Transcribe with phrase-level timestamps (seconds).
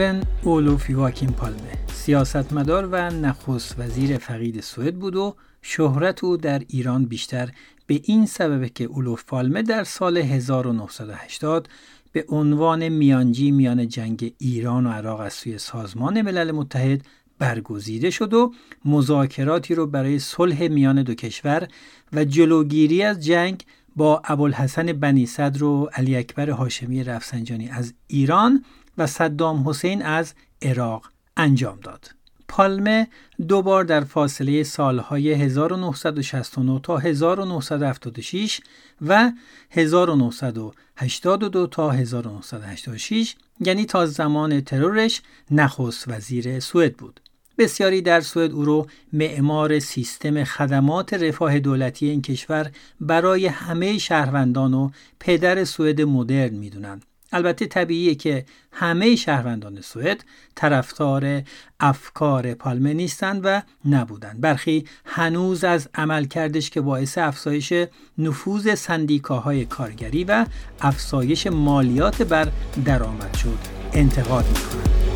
[0.00, 6.62] سون اولوف یواکین پالمه سیاستمدار و نخست وزیر فقید سوئد بود و شهرت او در
[6.68, 7.50] ایران بیشتر
[7.86, 11.68] به این سببه که اولوف پالمه در سال 1980
[12.12, 17.02] به عنوان میانجی میان جنگ ایران و عراق از سوی سازمان ملل متحد
[17.38, 18.52] برگزیده شد و
[18.84, 21.68] مذاکراتی رو برای صلح میان دو کشور
[22.12, 23.64] و جلوگیری از جنگ
[23.96, 28.64] با ابوالحسن بنی صدر و علی اکبر هاشمی رفسنجانی از ایران
[28.98, 32.10] و صدام حسین از عراق انجام داد.
[32.48, 33.08] پالمه
[33.48, 38.60] دو بار در فاصله سالهای 1969 تا 1976
[39.02, 39.32] و
[39.70, 47.20] 1982 تا 1986 یعنی تا زمان ترورش نخست وزیر سوئد بود.
[47.58, 54.74] بسیاری در سوئد او رو معمار سیستم خدمات رفاه دولتی این کشور برای همه شهروندان
[54.74, 57.04] و پدر سوئد مدرن می‌دونند.
[57.32, 61.42] البته طبیعیه که همه شهروندان سوئد طرفدار
[61.80, 67.72] افکار پالمه نیستند و نبودند برخی هنوز از عملکردش که باعث افزایش
[68.18, 70.46] نفوذ سندیکاهای کارگری و
[70.80, 72.48] افزایش مالیات بر
[72.84, 73.58] درآمد شد
[73.92, 75.09] انتقاد می‌کنند.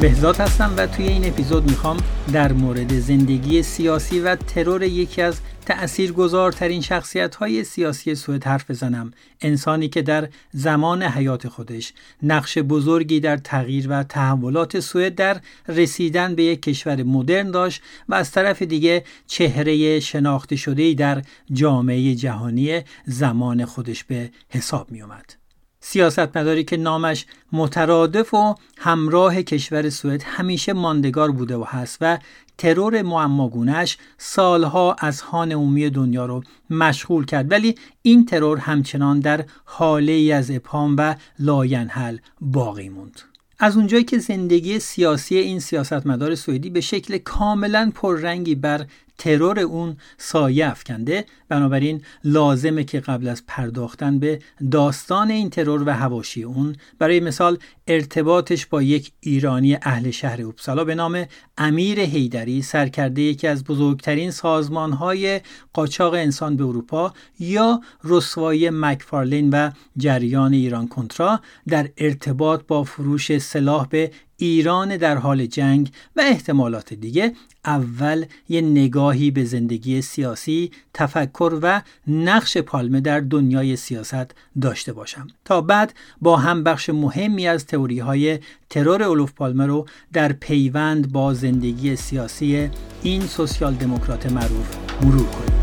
[0.00, 1.96] بهزاد هستم و توی این اپیزود می‌خوام
[2.32, 9.12] در مورد زندگی سیاسی و ترور یکی از تأثیرگذارترین شخصیت های سیاسی سوئد حرف بزنم
[9.40, 16.34] انسانی که در زمان حیات خودش نقش بزرگی در تغییر و تحولات سوئد در رسیدن
[16.34, 22.80] به یک کشور مدرن داشت و از طرف دیگه چهره شناخته شده در جامعه جهانی
[23.06, 25.45] زمان خودش به حساب می اومد.
[25.88, 32.18] سیاستمداری که نامش مترادف و همراه کشور سوئد همیشه ماندگار بوده و هست و
[32.58, 37.50] ترور معماگونش سالها اذهان عمومی دنیا رو مشغول کرد.
[37.50, 43.20] ولی این ترور همچنان در هاله ای از ابهام و لاینحل باقی موند.
[43.58, 48.86] از اونجایی که زندگی سیاسی این سیاستمدار سوئدی به شکل کاملا پررنگی بر
[49.18, 54.38] ترور اون سایه افکنده بنابراین لازمه که قبل از پرداختن به
[54.70, 60.84] داستان این ترور و هواشی اون برای مثال ارتباطش با یک ایرانی اهل شهر اوبسالا
[60.84, 61.24] به نام
[61.58, 65.40] امیر هیدری سرکرده یکی از بزرگترین سازمانهای
[65.72, 73.38] قاچاق انسان به اروپا یا رسوایی مکفارلین و جریان ایران کنترا در ارتباط با فروش
[73.38, 77.32] سلاح به ایران در حال جنگ و احتمالات دیگه
[77.64, 85.26] اول یه نگاهی به زندگی سیاسی، تفکر و نقش پالمه در دنیای سیاست داشته باشم
[85.44, 88.38] تا بعد با هم بخش مهمی از تئوری های
[88.70, 92.70] ترور اولوف پالمه رو در پیوند با زندگی سیاسی
[93.02, 95.55] این سوسیال دموکرات معروف مرور کنیم.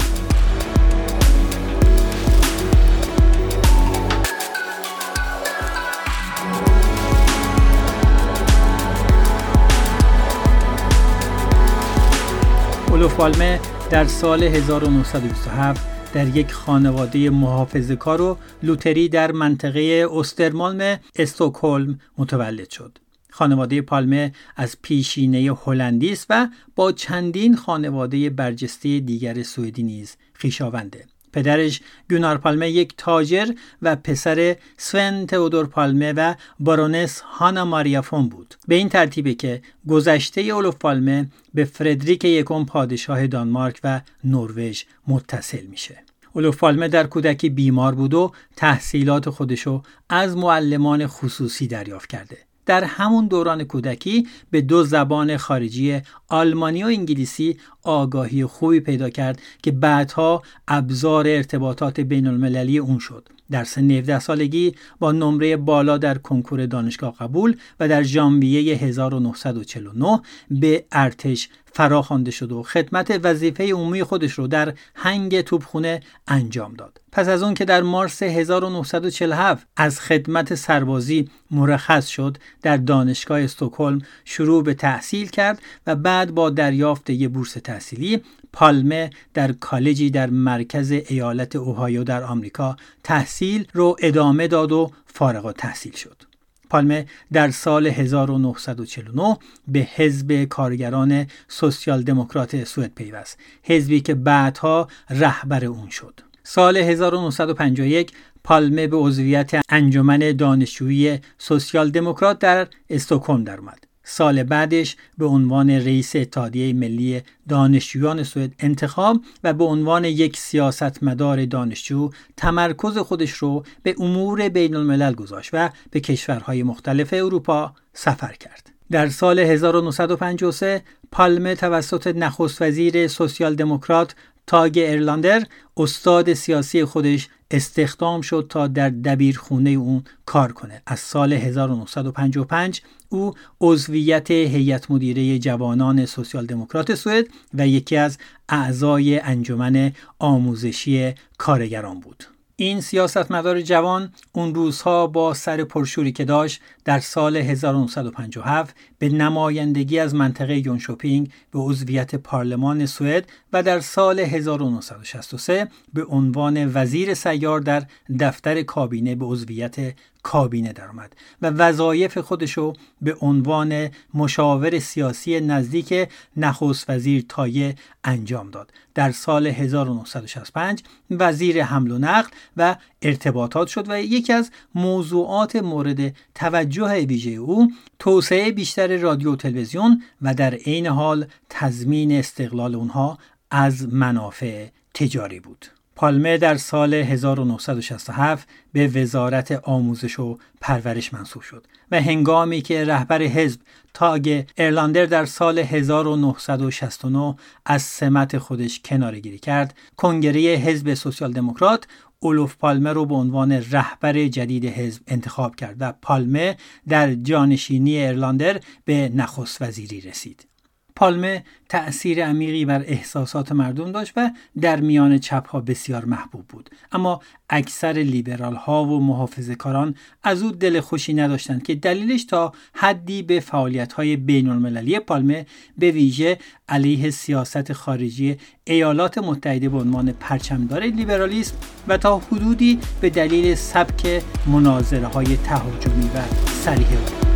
[13.17, 13.59] پالمه
[13.89, 22.69] در سال 1927 در یک خانواده محافظه کار و لوتری در منطقه استرمالم استوکهلم متولد
[22.69, 22.97] شد.
[23.29, 31.05] خانواده پالمه از پیشینه هلندی است و با چندین خانواده برجسته دیگر سوئدی نیز خویشاونده.
[31.33, 33.47] پدرش گونار پالمه یک تاجر
[33.81, 38.55] و پسر سون تئودور پالمه و بارونس هانا ماریا فون بود.
[38.67, 45.65] به این ترتیبه که گذشته اولوف پالمه به فردریک یکم پادشاه دانمارک و نروژ متصل
[45.65, 46.03] میشه.
[46.33, 52.37] اولوف پالمه در کودکی بیمار بود و تحصیلات خودشو از معلمان خصوصی دریافت کرده.
[52.65, 59.41] در همون دوران کودکی به دو زبان خارجی آلمانی و انگلیسی آگاهی خوبی پیدا کرد
[59.63, 63.29] که بعدها ابزار ارتباطات بین المللی اون شد.
[63.51, 70.21] در سن 19 سالگی با نمره بالا در کنکور دانشگاه قبول و در ژانویه 1949
[70.51, 77.01] به ارتش فراخوانده شد و خدمت وظیفه عمومی خودش رو در هنگ توپخونه انجام داد.
[77.11, 84.01] پس از اون که در مارس 1947 از خدمت سربازی مرخص شد در دانشگاه استکهلم
[84.25, 88.21] شروع به تحصیل کرد و بعد با دریافت یک بورس تحصیلی
[88.53, 95.51] پالمه در کالجی در مرکز ایالت اوهایو در آمریکا تحصیل رو ادامه داد و فارغ
[95.51, 96.23] تحصیل شد.
[96.69, 99.37] پالمه در سال 1949
[99.67, 108.11] به حزب کارگران سوسیال دموکرات سوئد پیوست حزبی که بعدها رهبر اون شد سال 1951
[108.43, 115.69] پالمه به عضویت انجمن دانشجویی سوسیال دموکرات در استکهلم در اومد سال بعدش به عنوان
[115.69, 123.63] رئیس اتحادیه ملی دانشجویان سوئد انتخاب و به عنوان یک سیاستمدار دانشجو تمرکز خودش رو
[123.83, 128.69] به امور بین الملل گذاشت و به کشورهای مختلف اروپا سفر کرد.
[128.91, 134.15] در سال 1953 پالمه توسط نخست وزیر سوسیال دموکرات
[134.47, 135.43] تاگ ارلاندر
[135.77, 140.81] استاد سیاسی خودش استخدام شد تا در دبیرخونه اون کار کنه.
[140.87, 148.17] از سال 1955 او عضویت هیئت مدیره جوانان سوسیال دموکرات سوئد و یکی از
[148.49, 152.23] اعضای انجمن آموزشی کارگران بود.
[152.55, 159.99] این سیاستمدار جوان اون روزها با سر پرشوری که داشت در سال 1957 به نمایندگی
[159.99, 167.59] از منطقه یونشوپینگ به عضویت پارلمان سوئد و در سال 1963 به عنوان وزیر سیار
[167.59, 167.83] در
[168.19, 169.93] دفتر کابینه به عضویت
[170.23, 178.71] کابینه درآمد و وظایف خودشو به عنوان مشاور سیاسی نزدیک نخست وزیر تایه انجام داد.
[178.95, 186.15] در سال 1965 وزیر حمل و نقل و ارتباطات شد و یکی از موضوعات مورد
[186.35, 193.17] توجه ویژه او توسعه بیشتر رادیو و تلویزیون و در عین حال تضمین استقلال اونها
[193.51, 195.65] از منافع تجاری بود.
[195.95, 203.21] پالمه در سال 1967 به وزارت آموزش و پرورش منصوب شد و هنگامی که رهبر
[203.21, 203.59] حزب
[203.93, 207.35] تاگ ارلاندر در سال 1969
[207.65, 211.87] از سمت خودش کناره گیری کرد کنگره حزب سوسیال دموکرات
[212.23, 218.59] اولوف پالمه رو به عنوان رهبر جدید حزب انتخاب کرد و پالمه در جانشینی ارلاندر
[218.85, 220.47] به نخست وزیری رسید.
[220.95, 224.31] پالمه تأثیر عمیقی بر احساسات مردم داشت و
[224.61, 226.69] در میان چپ ها بسیار محبوب بود.
[226.91, 232.53] اما اکثر لیبرال ها و محافظه کاران از او دل خوشی نداشتند که دلیلش تا
[232.73, 235.45] حدی به فعالیت های بین المللی پالمه
[235.77, 236.37] به ویژه
[236.69, 241.55] علیه سیاست خارجی ایالات متحده به عنوان پرچمدار لیبرالیسم
[241.87, 246.21] و تا حدودی به دلیل سبک مناظره های تهاجمی و
[246.63, 247.32] سریح بود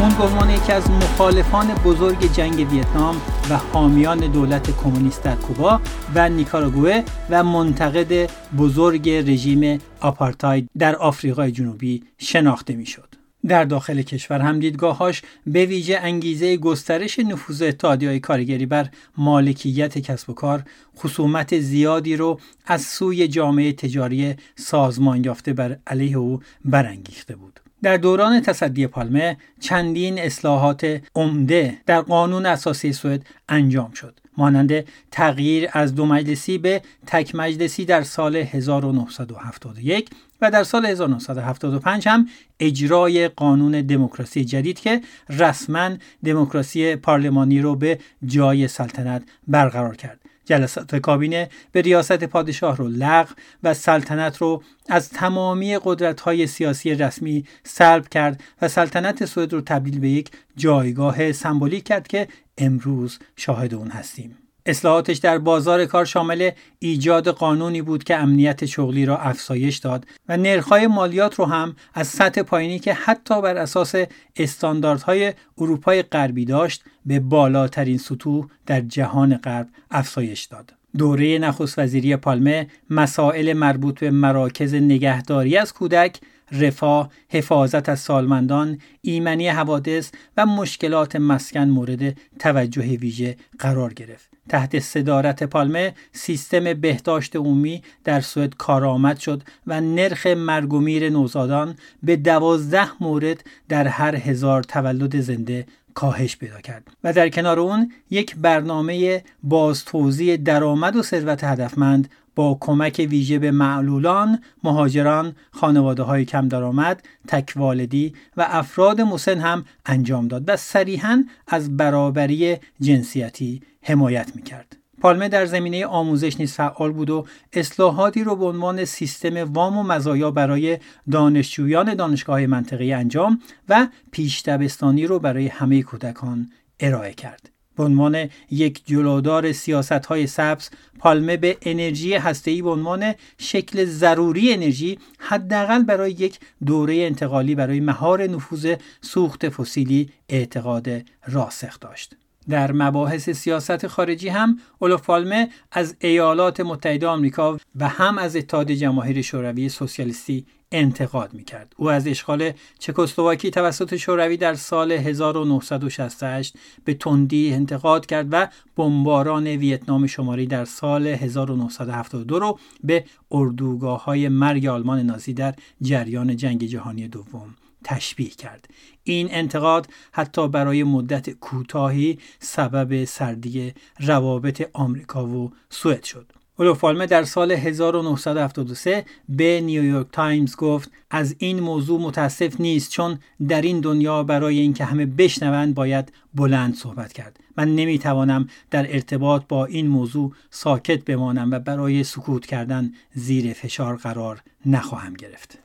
[0.00, 3.16] اون به عنوان یکی از مخالفان بزرگ جنگ ویتنام
[3.50, 5.80] و حامیان دولت کمونیست در کوبا
[6.14, 13.14] و نیکاراگوه و منتقد بزرگ رژیم آپارتاید در آفریقای جنوبی شناخته می‌شد.
[13.46, 20.30] در داخل کشور هم دیدگاهاش به ویژه انگیزه گسترش نفوذ اتحادیه‌های کارگری بر مالکیت کسب
[20.30, 20.62] و کار
[20.98, 27.59] خصومت زیادی رو از سوی جامعه تجاری سازمان یافته بر علیه او برانگیخته بود.
[27.82, 34.20] در دوران تصدی پالمه چندین اصلاحات عمده در قانون اساسی سوئد انجام شد.
[34.36, 40.10] مانند تغییر از دو مجلسی به تک مجلسی در سال 1971
[40.40, 42.28] و در سال 1975 هم
[42.60, 45.90] اجرای قانون دموکراسی جدید که رسما
[46.24, 50.20] دموکراسی پارلمانی رو به جای سلطنت برقرار کرد.
[50.50, 56.94] جلسات کابینه به ریاست پادشاه رو لغو و سلطنت رو از تمامی قدرت های سیاسی
[56.94, 63.18] رسمی سلب کرد و سلطنت سوئد رو تبدیل به یک جایگاه سمبولیک کرد که امروز
[63.36, 64.49] شاهد اون هستیم.
[64.66, 70.36] اصلاحاتش در بازار کار شامل ایجاد قانونی بود که امنیت شغلی را افزایش داد و
[70.36, 73.94] نرخ‌های مالیات رو هم از سطح پایینی که حتی بر اساس
[74.36, 80.72] استانداردهای اروپای غربی داشت به بالاترین سطوح در جهان غرب افزایش داد.
[80.98, 86.20] دوره نخست وزیری پالمه مسائل مربوط به مراکز نگهداری از کودک
[86.52, 94.30] رفاه، حفاظت از سالمندان، ایمنی حوادث و مشکلات مسکن مورد توجه ویژه قرار گرفت.
[94.48, 101.10] تحت صدارت پالمه سیستم بهداشت عمومی در سوئد کارآمد شد و نرخ مرگ و میر
[101.10, 107.60] نوزادان به دوازده مورد در هر هزار تولد زنده کاهش پیدا کرد و در کنار
[107.60, 116.02] اون یک برنامه بازتوزیع درآمد و ثروت هدفمند با کمک ویژه به معلولان، مهاجران، خانواده
[116.02, 123.62] های کم درآمد، تکوالدی و افراد مسن هم انجام داد و صریحا از برابری جنسیتی
[123.82, 124.76] حمایت می‌کرد.
[125.00, 129.82] پالمه در زمینه آموزش نیز فعال بود و اصلاحاتی رو به عنوان سیستم وام و
[129.82, 130.78] مزایا برای
[131.10, 137.50] دانشجویان دانشگاه منطقه انجام و پیش دبستانی رو برای همه کودکان ارائه کرد.
[137.76, 144.52] به عنوان یک جلودار سیاست های سبز پالمه به انرژی هسته‌ای به عنوان شکل ضروری
[144.52, 150.88] انرژی حداقل برای یک دوره انتقالی برای مهار نفوذ سوخت فسیلی اعتقاد
[151.26, 152.16] راسخ داشت.
[152.48, 158.70] در مباحث سیاست خارجی هم اولوف پالمه از ایالات متحده آمریکا و هم از اتحاد
[158.70, 161.74] جماهیر شوروی سوسیالیستی انتقاد می‌کرد.
[161.76, 169.46] او از اشغال چکسلواکی توسط شوروی در سال 1968 به تندی انتقاد کرد و بمباران
[169.46, 176.64] ویتنام شماری در سال 1972 رو به اردوگاه های مرگ آلمان نازی در جریان جنگ
[176.64, 178.68] جهانی دوم تشبیه کرد
[179.04, 187.06] این انتقاد حتی برای مدت کوتاهی سبب سردی روابط آمریکا و سوئد شد اولوف پالمه
[187.06, 193.80] در سال 1973 به نیویورک تایمز گفت از این موضوع متاسف نیست چون در این
[193.80, 197.40] دنیا برای اینکه همه بشنوند باید بلند صحبت کرد.
[197.56, 203.96] من نمی‌توانم در ارتباط با این موضوع ساکت بمانم و برای سکوت کردن زیر فشار
[203.96, 205.58] قرار نخواهم گرفت.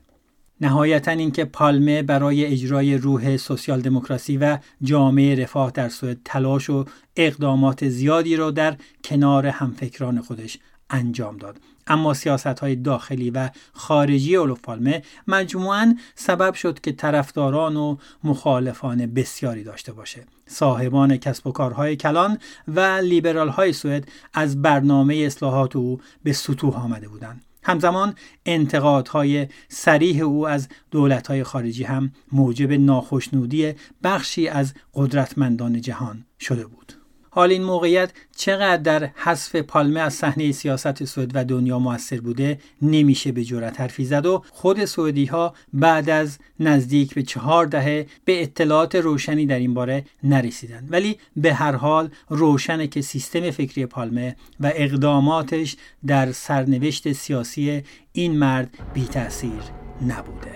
[0.61, 6.85] نهایتا اینکه پالمه برای اجرای روح سوسیال دموکراسی و جامعه رفاه در سوئد تلاش و
[7.15, 10.57] اقدامات زیادی را در کنار همفکران خودش
[10.89, 11.57] انجام داد.
[11.87, 19.05] اما سیاست های داخلی و خارجی اولوف پالمه مجموعا سبب شد که طرفداران و مخالفان
[19.05, 20.25] بسیاری داشته باشه.
[20.47, 22.37] صاحبان کسب و کارهای کلان
[22.67, 27.45] و لیبرال های سوئد از برنامه اصلاحات او به سطوح آمده بودند.
[27.63, 28.15] همزمان
[28.45, 33.73] انتقادهای سریح او از دولتهای خارجی هم موجب ناخشنودی
[34.03, 37.04] بخشی از قدرتمندان جهان شده بود.
[37.35, 42.59] حال این موقعیت چقدر در حذف پالمه از صحنه سیاست سوئد و دنیا موثر بوده
[42.81, 48.07] نمیشه به جرات حرفی زد و خود سوئدی ها بعد از نزدیک به چهار دهه
[48.25, 50.87] به اطلاعات روشنی در این باره نرسیدند.
[50.91, 55.75] ولی به هر حال روشنه که سیستم فکری پالمه و اقداماتش
[56.07, 59.61] در سرنوشت سیاسی این مرد بی تاثیر
[60.07, 60.55] نبوده.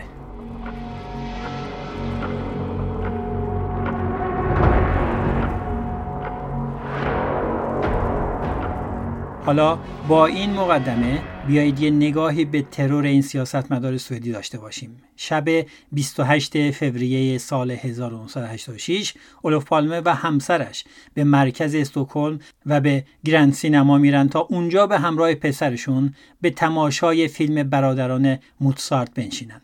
[9.50, 15.02] حالا با این مقدمه بیایید یه نگاهی به ترور این سیاستمدار سوئدی داشته باشیم.
[15.16, 15.46] شب
[15.92, 23.98] 28 فوریه سال 1986 اولوف پالمه و همسرش به مرکز استکهلم و به گرند سینما
[23.98, 29.62] میرن تا اونجا به همراه پسرشون به تماشای فیلم برادران موتسارت بنشینن.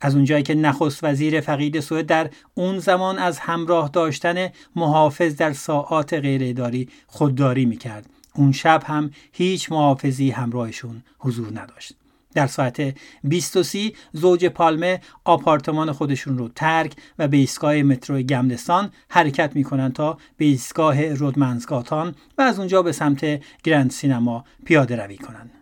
[0.00, 5.52] از اونجایی که نخست وزیر فقید سوئد در اون زمان از همراه داشتن محافظ در
[5.52, 11.92] ساعات غیر خودداری می‌کرد اون شب هم هیچ محافظی همراهشون حضور نداشت
[12.34, 19.56] در ساعت 23 زوج پالمه آپارتمان خودشون رو ترک و به ایستگاه مترو گملستان حرکت
[19.56, 25.57] می‌کنن تا به ایستگاه رودمنزگاتان و از اونجا به سمت گرند سینما پیاده روی کنند.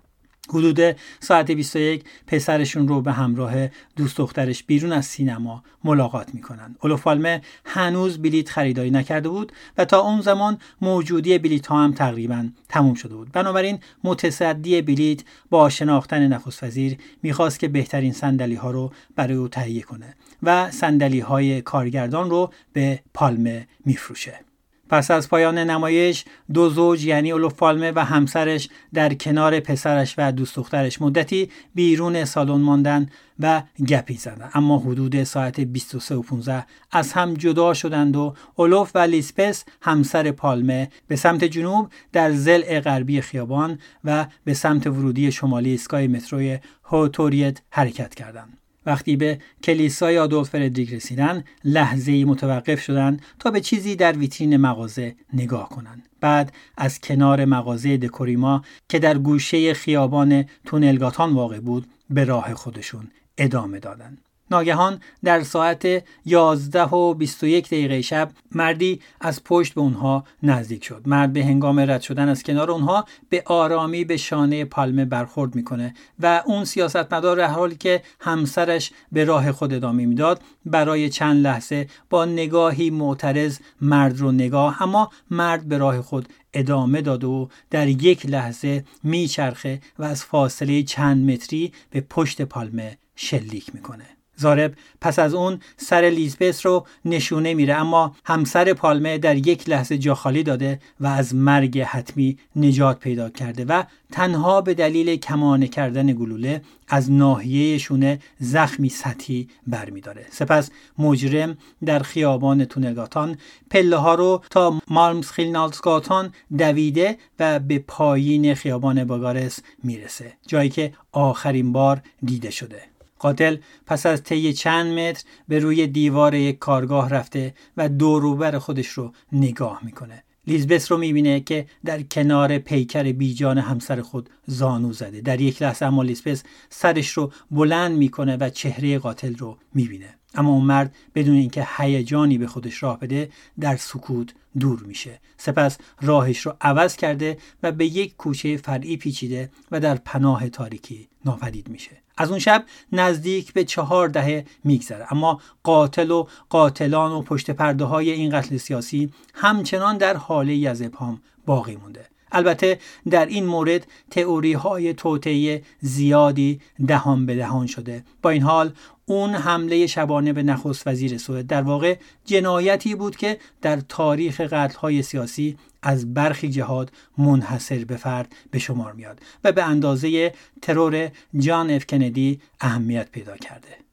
[0.49, 6.77] حدود ساعت 21 پسرشون رو به همراه دوست دخترش بیرون از سینما ملاقات می‌کنن.
[6.83, 12.49] اولوفالمه هنوز بلیت خریداری نکرده بود و تا اون زمان موجودی بلیت ها هم تقریبا
[12.69, 13.33] تموم شده بود.
[13.33, 19.49] بنابراین متصدی بلیت با شناختن نخست وزیر می‌خواست که بهترین سندلی ها رو برای او
[19.49, 24.46] تهیه کنه و سندلی های کارگردان رو به پالمه میفروشه.
[24.89, 26.25] پس از پایان نمایش
[26.55, 32.25] دو زوج یعنی اولوف پالمه و همسرش در کنار پسرش و دوست دخترش مدتی بیرون
[32.25, 33.09] سالن ماندن
[33.41, 38.91] و گپی زدند اما حدود ساعت 23 و 15 از هم جدا شدند و اولوف
[38.95, 45.33] و لیسپس همسر پالمه به سمت جنوب در زل غربی خیابان و به سمت ورودی
[45.33, 48.59] شمالی اسکای متروی هوتوریت حرکت کردند.
[48.87, 54.57] وقتی به کلیسای آدولف فردریک رسیدن لحظه ای متوقف شدند تا به چیزی در ویترین
[54.57, 56.09] مغازه نگاه کنند.
[56.21, 63.11] بعد از کنار مغازه دکوریما که در گوشه خیابان تونلگاتان واقع بود به راه خودشون
[63.39, 64.19] ادامه دادند.
[64.51, 71.03] ناگهان در ساعت 11 و 21 دقیقه شب مردی از پشت به اونها نزدیک شد.
[71.07, 75.95] مرد به هنگام رد شدن از کنار اونها به آرامی به شانه پالمه برخورد می‌کنه
[76.21, 81.89] و اون سیاستمدار در حالی که همسرش به راه خود ادامه می‌داد برای چند لحظه
[82.11, 87.89] با نگاهی معترض مرد رو نگاه اما مرد به راه خود ادامه داد و در
[87.89, 94.16] یک لحظه میچرخه و از فاصله چند متری به پشت پالمه شلیک می‌کنه.
[94.37, 99.99] زارب پس از اون سر لیزبس رو نشونه میره اما همسر پالمه در یک لحظه
[99.99, 105.69] جا خالی داده و از مرگ حتمی نجات پیدا کرده و تنها به دلیل کمانه
[105.69, 110.27] کردن گلوله از ناحیه شونه زخمی سطحی برمیداره.
[110.31, 113.39] سپس مجرم در خیابان تونلگاتان
[113.71, 120.93] پله ها رو تا مالمز خیلنالزگاتان دویده و به پایین خیابان باگارس می‌رسه جایی که
[121.13, 122.96] آخرین بار دیده شده.
[123.19, 123.57] قاتل
[123.87, 129.13] پس از طی چند متر به روی دیوار یک کارگاه رفته و دوروبر خودش رو
[129.33, 130.23] نگاه می‌کنه.
[130.47, 135.21] لیزبس رو می‌بینه که در کنار پیکر بیجان همسر خود زانو زده.
[135.21, 140.15] در یک لحظه اما لیزبس سرش رو بلند می‌کنه و چهره قاتل رو می‌بینه.
[140.35, 143.29] اما اون مرد بدون اینکه هیجانی به خودش راه بده
[143.61, 145.21] در سکوت دور میشه.
[145.37, 151.09] سپس راهش رو عوض کرده و به یک کوچه فرعی پیچیده و در پناه تاریکی
[151.25, 152.03] ناپدید میشه.
[152.19, 155.13] از اون شب نزدیک به چهار دهه میگذره.
[155.13, 160.83] اما قاتل و قاتلان و پشت پرده های این قتل سیاسی همچنان در حاله از
[160.83, 162.07] ابهام باقی مونده.
[162.33, 162.79] البته
[163.11, 168.05] در این مورد تئوری های توطئه زیادی دهان به دهان شده.
[168.23, 168.73] با این حال
[169.07, 175.03] اون حمله شبانه به نخست وزیر سوئد در واقع جنایتی بود که در تاریخ قتل‌های
[175.03, 181.71] سیاسی از برخی جهاد منحصر به فرد به شمار میاد و به اندازه ترور جان
[181.71, 183.86] اف کندی اهمیت پیدا کرده.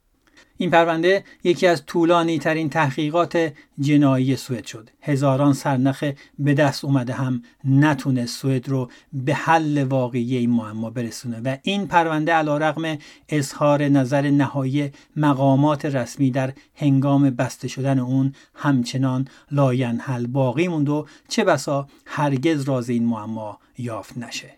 [0.57, 4.89] این پرونده یکی از طولانی ترین تحقیقات جنایی سوئد شد.
[5.01, 6.03] هزاران سرنخ
[6.39, 11.87] به دست اومده هم نتونه سوئد رو به حل واقعی این معما برسونه و این
[11.87, 12.97] پرونده علا رقم
[13.29, 20.89] اظهار نظر نهایی مقامات رسمی در هنگام بسته شدن اون همچنان لاین حل باقی موند
[20.89, 24.49] و چه بسا هرگز راز این معما یافت نشه.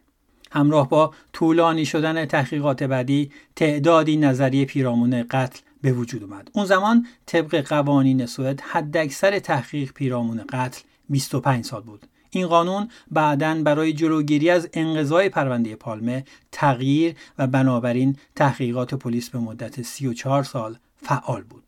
[0.52, 6.50] همراه با طولانی شدن تحقیقات بعدی تعدادی نظریه پیرامون قتل به وجود اومد.
[6.54, 12.06] اون زمان طبق قوانین سوئد حداکثر تحقیق پیرامون قتل 25 سال بود.
[12.30, 19.40] این قانون بعدا برای جلوگیری از انقضای پرونده پالمه تغییر و بنابراین تحقیقات پلیس به
[19.40, 21.65] مدت 34 سال فعال بود.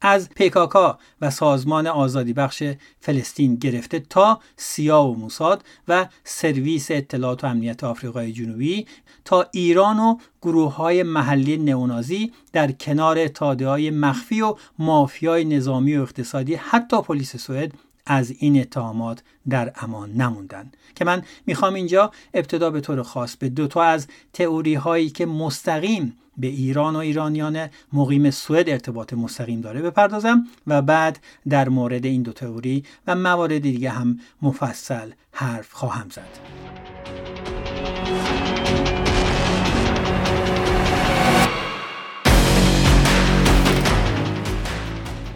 [0.00, 2.62] از پیکاکا و سازمان آزادی بخش
[3.00, 8.86] فلسطین گرفته تا سیا و موساد و سرویس اطلاعات و امنیت آفریقای جنوبی
[9.24, 15.96] تا ایران و گروه های محلی نئونازی در کنار اتحادیه های مخفی و مافیای نظامی
[15.96, 17.72] و اقتصادی حتی پلیس سوئد
[18.06, 20.72] از این اتهامات در امان نموندن.
[20.94, 25.26] که من می‌خوام اینجا ابتدا به طور خاص به دو تا از تئوری هایی که
[25.26, 32.06] مستقیم به ایران و ایرانیان مقیم سوئد ارتباط مستقیم داره بپردازم و بعد در مورد
[32.06, 36.60] این دو تئوری و موارد دیگه هم مفصل حرف خواهم زد.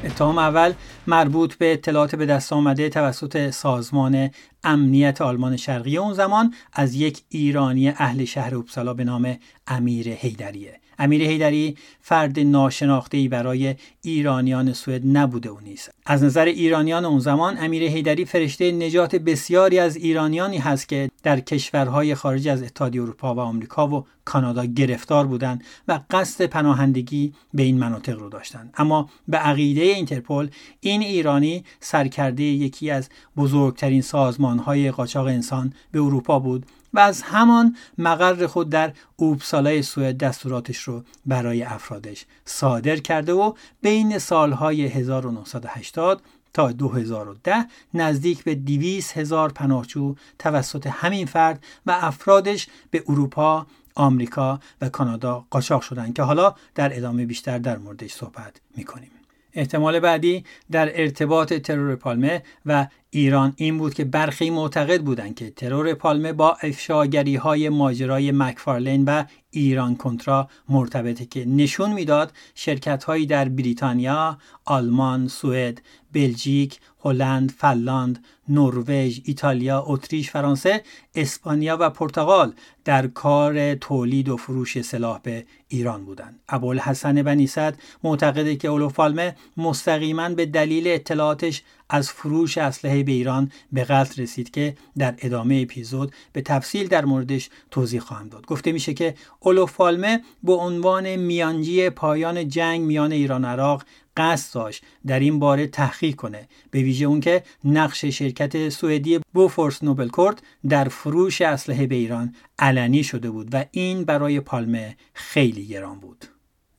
[0.04, 0.72] اتهام اول
[1.06, 4.30] مربوط به اطلاعات به دست آمده توسط سازمان
[4.64, 9.36] امنیت آلمان شرقی اون زمان از یک ایرانی اهل شهر اوبسالا به نام
[9.66, 15.90] امیر هیدریه امیر هیدری فرد ناشناخته ای برای ایرانیان سوئد نبوده او نیست.
[16.07, 21.40] از نظر ایرانیان اون زمان امیر هیدری فرشته نجات بسیاری از ایرانیانی هست که در
[21.40, 27.62] کشورهای خارج از اتحادیه اروپا و آمریکا و کانادا گرفتار بودند و قصد پناهندگی به
[27.62, 28.74] این مناطق رو داشتند.
[28.76, 30.48] اما به عقیده اینترپل
[30.80, 37.76] این ایرانی سرکرده یکی از بزرگترین سازمانهای قاچاق انسان به اروپا بود و از همان
[37.98, 43.52] مقر خود در اوبسالای سوئد دستوراتش رو برای افرادش صادر کرده و
[43.83, 46.22] بین سالهای 1980
[46.54, 54.61] تا 2010 نزدیک به 200 هزار پناهجو توسط همین فرد و افرادش به اروپا آمریکا
[54.80, 59.11] و کانادا قاچاق شدند که حالا در ادامه بیشتر در موردش صحبت می‌کنیم.
[59.54, 65.50] احتمال بعدی در ارتباط ترور پالمه و ایران این بود که برخی معتقد بودند که
[65.50, 73.05] ترور پالمه با افشاگری های ماجرای مکفارلین و ایران کنترا مرتبطه که نشون می‌داد شرکت
[73.05, 80.83] هایی در بریتانیا، آلمان، سوئد، بلژیک، هلند، فنلاند، نروژ، ایتالیا، اتریش، فرانسه،
[81.14, 82.53] اسپانیا و پرتغال
[82.85, 86.40] در کار تولید و فروش سلاح به ایران بودند.
[86.48, 87.74] ابوالحسن بنی صد
[88.05, 94.51] معتقده که اولوفالمه مستقیما به دلیل اطلاعاتش از فروش اسلحه به ایران به قتل رسید
[94.51, 98.47] که در ادامه اپیزود به تفصیل در موردش توضیح خواهم داد.
[98.47, 103.85] گفته میشه که اولوفالمه به عنوان میانجی پایان جنگ میان ایران و عراق
[104.16, 109.83] قصد داشت در این باره تحقیق کنه به ویژه اون که نقش شرکت سوئدی بوفورس
[109.83, 115.66] نوبل کورت در فروش اسلحه به ایران علنی شده بود و این برای پالمه خیلی
[115.66, 116.25] گران بود.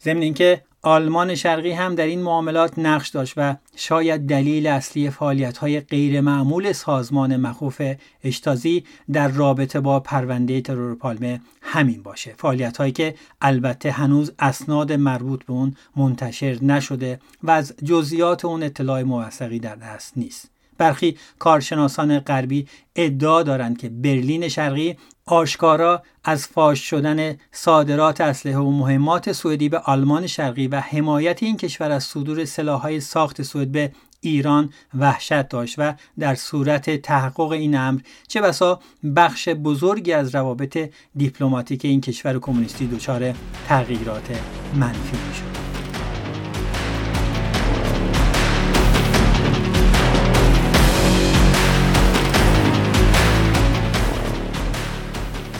[0.03, 5.57] ضمن اینکه آلمان شرقی هم در این معاملات نقش داشت و شاید دلیل اصلی فعالیت
[5.57, 7.81] های غیر معمول سازمان مخوف
[8.23, 12.33] اشتازی در رابطه با پرونده ترور پالمه همین باشه.
[12.37, 18.63] فعالیت هایی که البته هنوز اسناد مربوط به اون منتشر نشده و از جزئیات اون
[18.63, 20.54] اطلاع موثقی در دست نیست.
[20.77, 28.71] برخی کارشناسان غربی ادعا دارند که برلین شرقی آشکارا از فاش شدن صادرات اسلحه و
[28.71, 33.91] مهمات سوئدی به آلمان شرقی و حمایت این کشور از صدور سلاحهای ساخت سوئد به
[34.21, 38.79] ایران وحشت داشت و در صورت تحقق این امر چه بسا
[39.15, 43.33] بخش بزرگی از روابط دیپلماتیک این کشور کمونیستی دچار
[43.67, 44.41] تغییرات
[44.75, 45.64] منفی می‌شد.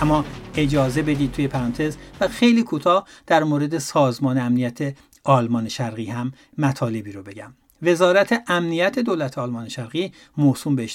[0.02, 6.32] اما اجازه بدید توی پرانتز و خیلی کوتاه در مورد سازمان امنیت آلمان شرقی هم
[6.58, 7.54] مطالبی رو بگم.
[7.82, 10.90] وزارت امنیت دولت آلمان شرقی موسوم به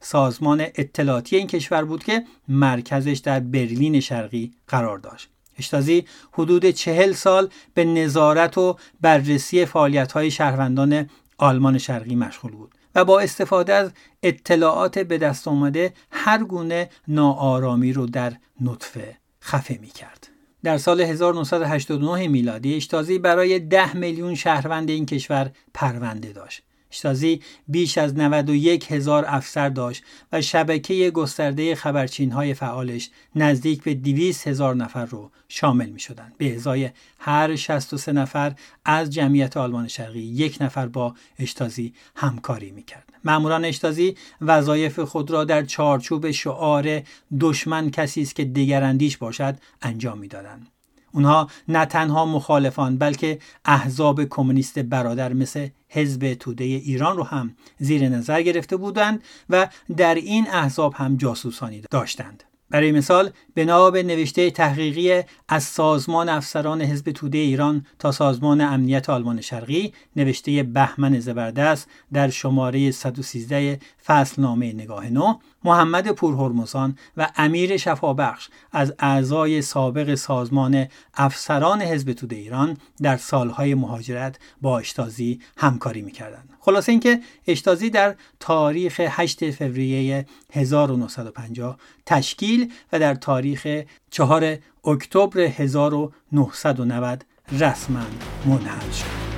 [0.00, 5.28] سازمان اطلاعاتی این کشور بود که مرکزش در برلین شرقی قرار داشت.
[5.58, 12.74] اشتازی حدود چهل سال به نظارت و بررسی فعالیت های شهروندان آلمان شرقی مشغول بود.
[12.94, 19.78] و با استفاده از اطلاعات به دست آمده هر گونه ناآرامی رو در نطفه خفه
[19.80, 20.28] می کرد.
[20.62, 26.62] در سال 1989 میلادی اشتازی برای 10 میلیون شهروند این کشور پرونده داشت.
[26.90, 33.94] اشتازی بیش از 91 هزار افسر داشت و شبکه گسترده خبرچین های فعالش نزدیک به
[33.94, 36.32] 200 هزار نفر رو شامل می شدن.
[36.38, 42.82] به ازای هر 63 نفر از جمعیت آلمان شرقی یک نفر با اشتازی همکاری می
[42.82, 43.12] کرد.
[43.24, 47.02] ماموران اشتازی وظایف خود را در چارچوب شعار
[47.40, 50.66] دشمن کسی است که دگراندیش باشد انجام می‌دادند.
[51.12, 58.08] اونها نه تنها مخالفان بلکه احزاب کمونیست برادر مثل حزب توده ایران رو هم زیر
[58.08, 62.44] نظر گرفته بودند و در این احزاب هم جاسوسانی داشتند.
[62.70, 69.10] برای مثال بنا به نوشته تحقیقی از سازمان افسران حزب توده ایران تا سازمان امنیت
[69.10, 77.76] آلمان شرقی نوشته بهمن زبردست در شماره 113 فصلنامه نگاه نو محمد پورهرمزان و امیر
[77.76, 86.02] شفابخش از اعضای سابق سازمان افسران حزب توده ایران در سالهای مهاجرت با اشتازی همکاری
[86.02, 86.48] می‌کردند.
[86.60, 97.24] خلاصه اینکه اشتازی در تاریخ 8 فوریه 1950 تشکیل و در تاریخ 4 اکتبر 1990
[97.52, 98.06] رسما
[98.46, 99.29] منحل شد.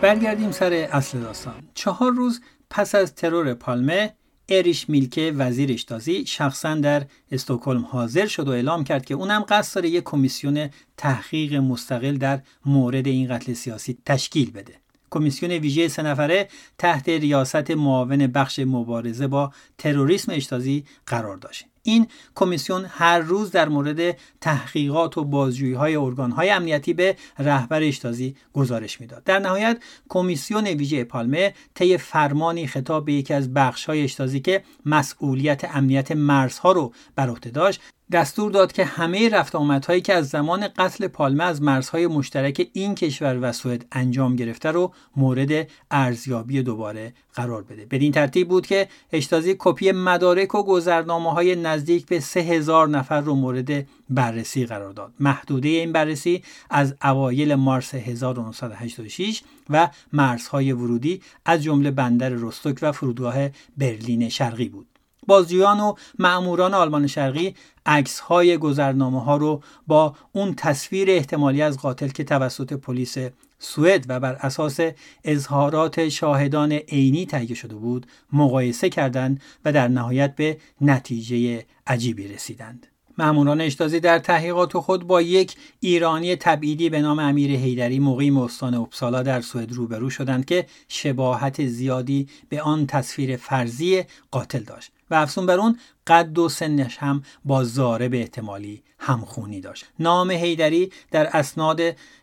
[0.00, 1.54] برگردیم سر اصل داستان.
[1.74, 4.14] چهار روز پس از ترور پالمه
[4.48, 9.74] اریش میلکه وزیر اشتازی شخصا در استکهلم حاضر شد و اعلام کرد که اونم قصد
[9.74, 14.74] داره یک کمیسیون تحقیق مستقل در مورد این قتل سیاسی تشکیل بده.
[15.10, 21.66] کمیسیون ویژه سه نفره تحت ریاست معاون بخش مبارزه با تروریسم اشتازی قرار داشت.
[21.90, 27.82] این کمیسیون هر روز در مورد تحقیقات و بازجویی های ارگان های امنیتی به رهبر
[27.82, 29.24] اشتازی گزارش می‌داد.
[29.24, 34.62] در نهایت کمیسیون ویژه پالمه طی فرمانی خطاب به یکی از بخش های اشتازی که
[34.86, 37.80] مسئولیت امنیت مرزها رو بر عهده داشت
[38.12, 42.94] دستور داد که همه رفت آمدهایی که از زمان قتل پالمه از مرزهای مشترک این
[42.94, 47.86] کشور و سوئد انجام گرفته رو مورد ارزیابی دوباره قرار بده.
[47.86, 53.20] بدین ترتیب بود که اشتازی کپی مدارک و گذرنامه های نزدیک به سه هزار نفر
[53.20, 55.12] رو مورد بررسی قرار داد.
[55.20, 62.92] محدوده این بررسی از اوایل مارس 1986 و مرزهای ورودی از جمله بندر رستوک و
[62.92, 64.86] فرودگاه برلین شرقی بود.
[65.26, 67.54] بازجویان و معموران آلمان شرقی
[67.86, 73.16] عکس های گذرنامه ها رو با اون تصویر احتمالی از قاتل که توسط پلیس
[73.58, 74.80] سوئد و بر اساس
[75.24, 82.86] اظهارات شاهدان عینی تهیه شده بود مقایسه کردند و در نهایت به نتیجه عجیبی رسیدند.
[83.18, 88.74] ماموران اشتازی در تحقیقات خود با یک ایرانی تبعیدی به نام امیر هیدری مقیم استان
[88.74, 95.14] اپسالا در سوئد روبرو شدند که شباهت زیادی به آن تصویر فرضی قاتل داشت و
[95.14, 99.86] افزون بر اون قد و سنش هم با زارب احتمالی همخونی داشت.
[99.98, 101.80] نام هیدری در اسناد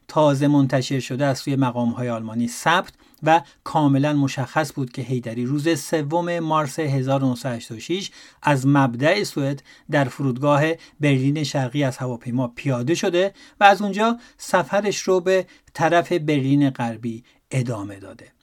[0.08, 5.46] تازه منتشر شده از سوی مقام های آلمانی ثبت و کاملا مشخص بود که هیدری
[5.46, 10.62] روز سوم مارس 1986 از مبدع سوئد در فرودگاه
[11.00, 17.24] برلین شرقی از هواپیما پیاده شده و از اونجا سفرش رو به طرف برلین غربی
[17.52, 18.37] ادامه داده.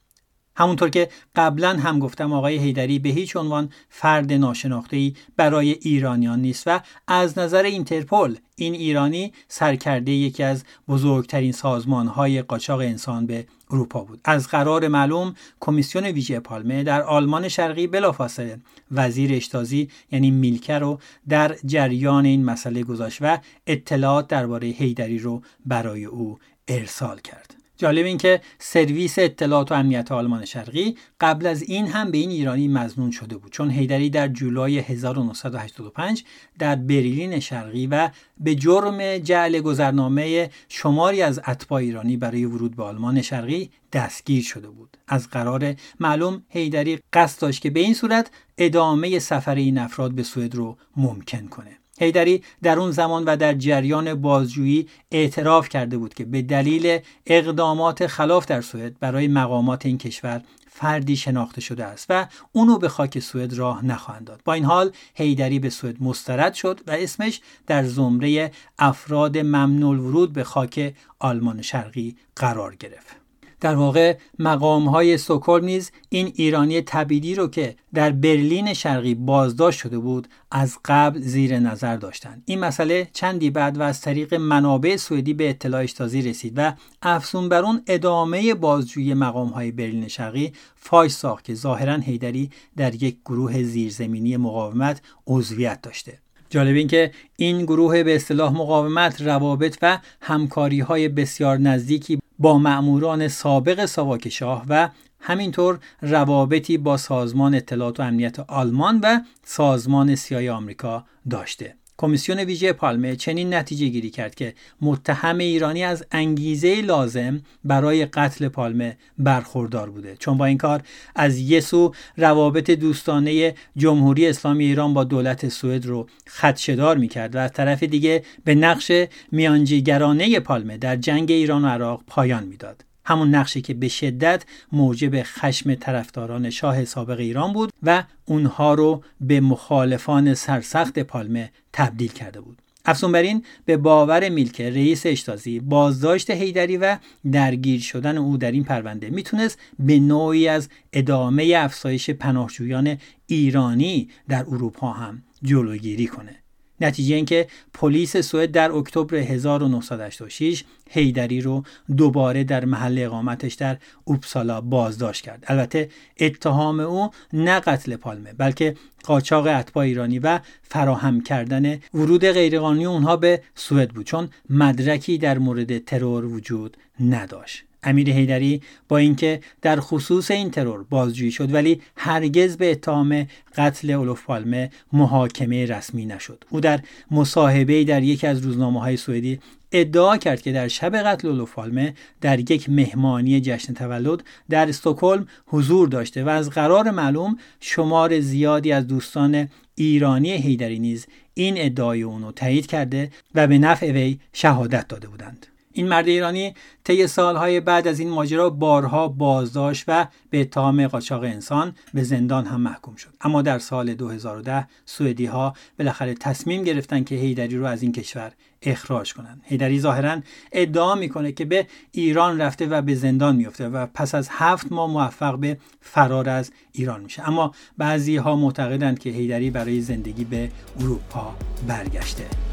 [0.56, 6.62] همونطور که قبلا هم گفتم آقای هیدری به هیچ عنوان فرد ناشناخته برای ایرانیان نیست
[6.66, 13.46] و از نظر اینترپل این ایرانی سرکرده یکی از بزرگترین سازمان های قاچاق انسان به
[13.70, 14.20] اروپا بود.
[14.24, 18.58] از قرار معلوم کمیسیون ویژه پالمه در آلمان شرقی بلافاصله
[18.90, 25.42] وزیر اشتازی یعنی میلکر رو در جریان این مسئله گذاشت و اطلاعات درباره هیدری رو
[25.66, 26.38] برای او
[26.68, 27.63] ارسال کرد.
[27.76, 32.30] جالب این که سرویس اطلاعات و امنیت آلمان شرقی قبل از این هم به این
[32.30, 36.24] ایرانی مزنون شده بود چون هیدری در جولای 1985
[36.58, 38.10] در برلین شرقی و
[38.40, 44.70] به جرم جعل گذرنامه شماری از اتباع ایرانی برای ورود به آلمان شرقی دستگیر شده
[44.70, 44.96] بود.
[45.08, 50.22] از قرار معلوم هیدری قصد داشت که به این صورت ادامه سفر این افراد به
[50.22, 51.83] سوئد رو ممکن کنه.
[51.98, 58.06] هیدری در اون زمان و در جریان بازجویی اعتراف کرده بود که به دلیل اقدامات
[58.06, 60.42] خلاف در سوئد برای مقامات این کشور
[60.76, 64.40] فردی شناخته شده است و اونو به خاک سوئد راه نخواهند داد.
[64.44, 70.32] با این حال هیدری به سوئد مسترد شد و اسمش در زمره افراد ممنوع ورود
[70.32, 73.23] به خاک آلمان شرقی قرار گرفت.
[73.64, 75.18] در واقع مقام های
[75.62, 81.58] نیز این ایرانی تبیدی رو که در برلین شرقی بازداشت شده بود از قبل زیر
[81.58, 82.42] نظر داشتند.
[82.46, 86.72] این مسئله چندی بعد و از طریق منابع سوئدی به اطلاع تازی رسید و
[87.02, 93.02] افزون بر اون ادامه بازجویی مقام های برلین شرقی فاش ساخت که ظاهرا هیدری در
[93.02, 96.23] یک گروه زیرزمینی مقاومت عضویت داشته.
[96.50, 102.58] جالب این که این گروه به اصطلاح مقاومت روابط و همکاری های بسیار نزدیکی با
[102.58, 104.88] مأموران سابق ساواک شاه و
[105.20, 111.74] همینطور روابطی با سازمان اطلاعات و امنیت آلمان و سازمان سیای آمریکا داشته.
[111.98, 118.48] کمیسیون ویژه پالمه چنین نتیجه گیری کرد که متهم ایرانی از انگیزه لازم برای قتل
[118.48, 120.16] پالمه برخوردار بوده.
[120.16, 120.82] چون با این کار
[121.14, 127.52] از یسو روابط دوستانه جمهوری اسلامی ایران با دولت سوئد رو خدشدار می‌کرد و از
[127.52, 128.92] طرف دیگه به نقش
[129.32, 132.84] میانجیگرانه پالمه در جنگ ایران و عراق پایان می‌داد.
[133.04, 139.02] همون نقشی که به شدت موجب خشم طرفداران شاه سابق ایران بود و اونها رو
[139.20, 142.58] به مخالفان سرسخت پالمه تبدیل کرده بود.
[142.84, 146.98] افزون بر این به باور میلکه رئیس اشتازی بازداشت هیدری و
[147.32, 154.40] درگیر شدن او در این پرونده می‌تونست به نوعی از ادامه افزایش پناهجویان ایرانی در
[154.40, 156.43] اروپا هم جلوگیری کنه.
[156.80, 161.62] نتیجه اینکه پلیس سوئد در اکتبر 1986 هیدری رو
[161.96, 165.44] دوباره در محل اقامتش در اوپسالا بازداشت کرد.
[165.46, 165.88] البته
[166.20, 173.16] اتهام او نه قتل پالمه بلکه قاچاق اتباع ایرانی و فراهم کردن ورود غیرقانونی اونها
[173.16, 177.64] به سوئد بود چون مدرکی در مورد ترور وجود نداشت.
[177.84, 183.90] امیر هیدری با اینکه در خصوص این ترور بازجویی شد ولی هرگز به اتهام قتل
[183.90, 186.44] اولوف پالمه محاکمه رسمی نشد.
[186.50, 189.40] او در مصاحبه در یکی از روزنامه های سوئدی
[189.72, 195.28] ادعا کرد که در شب قتل اولوف پالمه در یک مهمانی جشن تولد در استکهلم
[195.46, 202.02] حضور داشته و از قرار معلوم شمار زیادی از دوستان ایرانی هیدری نیز این ادعای
[202.02, 205.46] اونو تایید کرده و به نفع وی شهادت داده بودند.
[205.76, 211.22] این مرد ایرانی طی سالهای بعد از این ماجرا بارها بازداشت و به اتهام قاچاق
[211.22, 213.10] انسان به زندان هم محکوم شد.
[213.20, 218.32] اما در سال 2010 سوئدی ها بالاخره تصمیم گرفتن که هیدری رو از این کشور
[218.62, 220.20] اخراج کنند هیدری ظاهرا
[220.52, 224.90] ادعا می‌کنه که به ایران رفته و به زندان میفته و پس از هفت ماه
[224.90, 227.28] موفق به فرار از ایران میشه.
[227.28, 231.34] اما بعضی ها معتقدند که هیدری برای زندگی به اروپا
[231.68, 232.43] برگشته.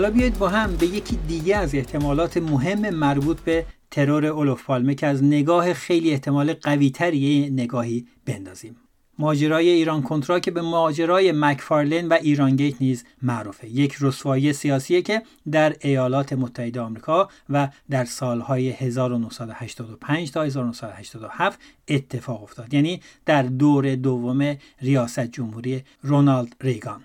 [0.00, 4.94] حالا بیایید با هم به یکی دیگه از احتمالات مهم مربوط به ترور اولوف پالمه
[4.94, 8.76] که از نگاه خیلی احتمال قوی تری نگاهی بندازیم.
[9.18, 13.68] ماجرای ایران کنترا که به ماجرای مکفارلین و ایران گیت نیز معروفه.
[13.68, 21.58] یک رسوایی سیاسیه که در ایالات متحده آمریکا و در سالهای 1985 تا 1987
[21.88, 22.74] اتفاق افتاد.
[22.74, 27.00] یعنی در دور دوم ریاست جمهوری رونالد ریگان.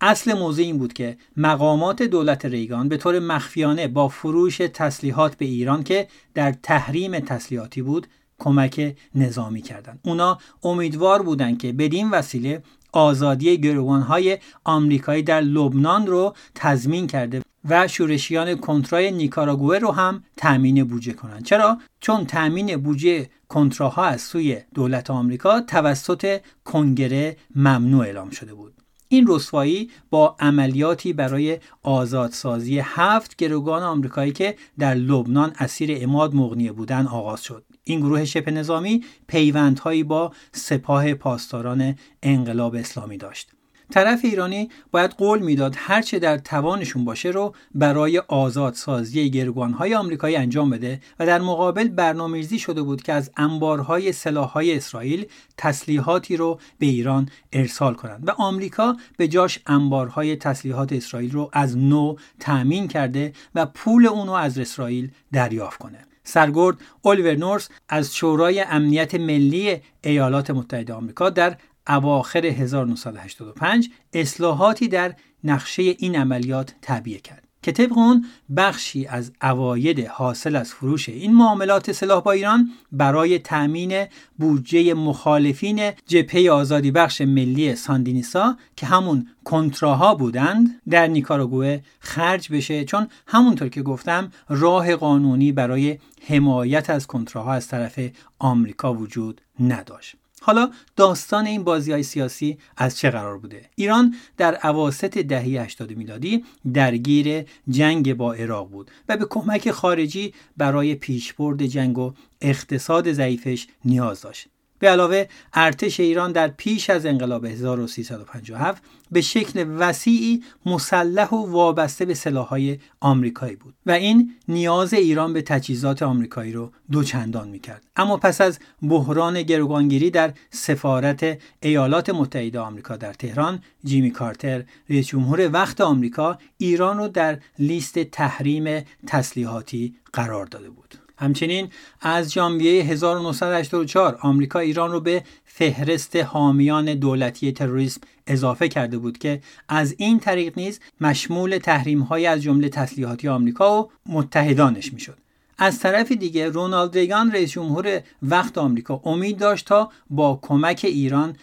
[0.00, 5.44] اصل موضوع این بود که مقامات دولت ریگان به طور مخفیانه با فروش تسلیحات به
[5.44, 8.06] ایران که در تحریم تسلیحاتی بود
[8.38, 10.00] کمک نظامی کردند.
[10.04, 17.88] اونا امیدوار بودند که بدین وسیله آزادی گروگانهای آمریکایی در لبنان رو تضمین کرده و
[17.88, 21.44] شورشیان کنترای نیکاراگوه رو هم تأمین بودجه کنند.
[21.44, 28.74] چرا؟ چون تأمین بودجه کنتراها از سوی دولت آمریکا توسط کنگره ممنوع اعلام شده بود.
[29.08, 36.72] این رسوایی با عملیاتی برای آزادسازی هفت گروگان آمریکایی که در لبنان اسیر اماد مغنیه
[36.72, 37.64] بودن آغاز شد.
[37.84, 43.50] این گروه شبه نظامی پیوندهایی با سپاه پاسداران انقلاب اسلامی داشت.
[43.90, 50.70] طرف ایرانی باید قول می‌داد هرچه در توانشون باشه رو برای آزادسازی گروگانهای آمریکایی انجام
[50.70, 56.86] بده و در مقابل برنامه‌ریزی شده بود که از انبارهای سلاحهای اسرائیل تسلیحاتی رو به
[56.86, 63.32] ایران ارسال کنند و آمریکا به جاش انبارهای تسلیحات اسرائیل رو از نو تأمین کرده
[63.54, 65.98] و پول اونو از اسرائیل دریافت کنه.
[66.24, 71.56] سرگرد اولور نورس از شورای امنیت ملی ایالات متحده آمریکا در
[71.88, 80.06] اواخر 1985 اصلاحاتی در نقشه این عملیات تعبیه کرد که طبق اون بخشی از اواید
[80.06, 84.06] حاصل از فروش این معاملات سلاح با ایران برای تأمین
[84.38, 92.84] بودجه مخالفین جبهه آزادی بخش ملی ساندینیسا که همون کنتراها بودند در نیکاراگوه خرج بشه.
[92.84, 98.00] چون همونطور که گفتم راه قانونی برای حمایت از کنتراها از طرف
[98.38, 100.16] آمریکا وجود نداشت.
[100.46, 105.96] حالا داستان این بازی های سیاسی از چه قرار بوده؟ ایران در عواست دهه 80
[105.96, 113.12] میلادی درگیر جنگ با عراق بود و به کمک خارجی برای پیشبرد جنگ و اقتصاد
[113.12, 114.48] ضعیفش نیاز داشت.
[114.78, 122.04] به علاوه ارتش ایران در پیش از انقلاب 1357 به شکل وسیعی مسلح و وابسته
[122.04, 127.84] به سلاحهای آمریکایی بود و این نیاز ایران به تجهیزات آمریکایی رو دوچندان می‌کرد.
[127.96, 135.06] اما پس از بحران گروگانگیری در سفارت ایالات متحده آمریکا در تهران جیمی کارتر رئیس
[135.06, 141.05] جمهور وقت آمریکا ایران رو در لیست تحریم تسلیحاتی قرار داده بود.
[141.18, 141.68] همچنین
[142.00, 149.40] از ژانویه 1984 آمریکا ایران رو به فهرست حامیان دولتی تروریسم اضافه کرده بود که
[149.68, 155.16] از این طریق نیز مشمول تحریم های از جمله تسلیحاتی آمریکا و متحدانش می‌شد.
[155.58, 161.36] از طرف دیگه رونالد ریگان رئیس جمهور وقت آمریکا امید داشت تا با کمک ایران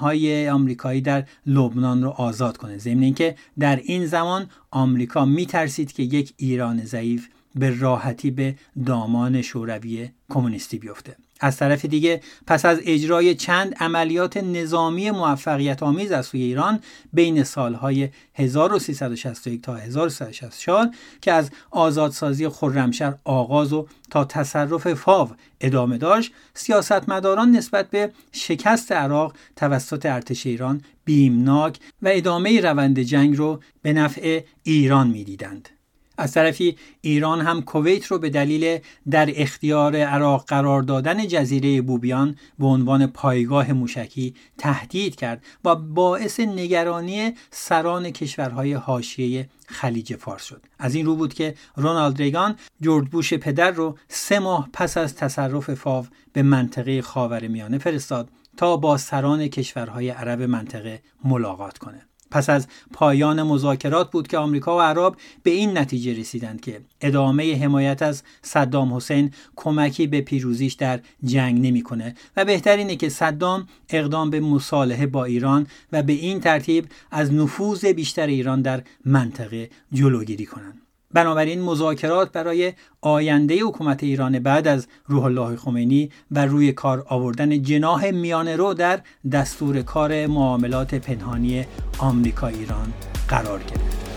[0.00, 2.78] های آمریکایی در لبنان رو آزاد کنه.
[2.78, 8.54] ضمن اینکه در این زمان آمریکا میترسید که یک ایران ضعیف به راحتی به
[8.86, 11.16] دامان شوروی کمونیستی بیفته.
[11.40, 16.80] از طرف دیگه پس از اجرای چند عملیات نظامی موفقیت آمیز از سوی ایران
[17.12, 20.90] بین سالهای 1361 تا 1364
[21.20, 28.92] که از آزادسازی خرمشهر آغاز و تا تصرف فاو ادامه داشت سیاستمداران نسبت به شکست
[28.92, 35.68] عراق توسط ارتش ایران بیمناک و ادامه روند جنگ رو به نفع ایران می‌دیدند.
[36.18, 38.78] از طرفی ایران هم کویت رو به دلیل
[39.10, 46.40] در اختیار عراق قرار دادن جزیره بوبیان به عنوان پایگاه موشکی تهدید کرد و باعث
[46.40, 50.62] نگرانی سران کشورهای حاشیه خلیج فارس شد.
[50.78, 55.14] از این رو بود که رونالد ریگان جورج بوش پدر رو سه ماه پس از
[55.14, 62.06] تصرف فاو به منطقه خاورمیانه فرستاد تا با سران کشورهای عرب منطقه ملاقات کنه.
[62.34, 67.56] پس از پایان مذاکرات بود که آمریکا و عرب به این نتیجه رسیدند که ادامه
[67.56, 72.14] حمایت از صدام حسین کمکی به پیروزیش در جنگ نمی‌کنه.
[72.36, 77.32] و بهتر اینه که صدام اقدام به مصالحه با ایران و به این ترتیب از
[77.32, 80.83] نفوذ بیشتر ایران در منطقه جلوگیری کنند.
[81.14, 87.62] بنابراین مذاکرات برای آینده حکومت ایران بعد از روح الله خمینی و روی کار آوردن
[87.62, 89.00] جناح میانه رو در
[89.32, 91.64] دستور کار معاملات پنهانی
[91.98, 92.92] آمریکا ایران
[93.28, 94.13] قرار گرفت.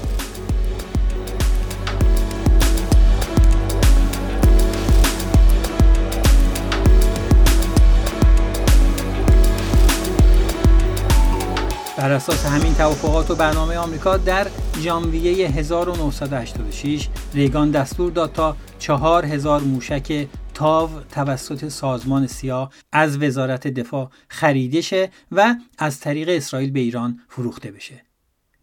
[11.97, 14.47] بر اساس همین توافقات و برنامه آمریکا در
[14.81, 24.10] ژانویه 1986 ریگان دستور داد تا 4000 موشک تاو توسط سازمان سیاه از وزارت دفاع
[24.27, 28.01] خریده شه و از طریق اسرائیل به ایران فروخته بشه.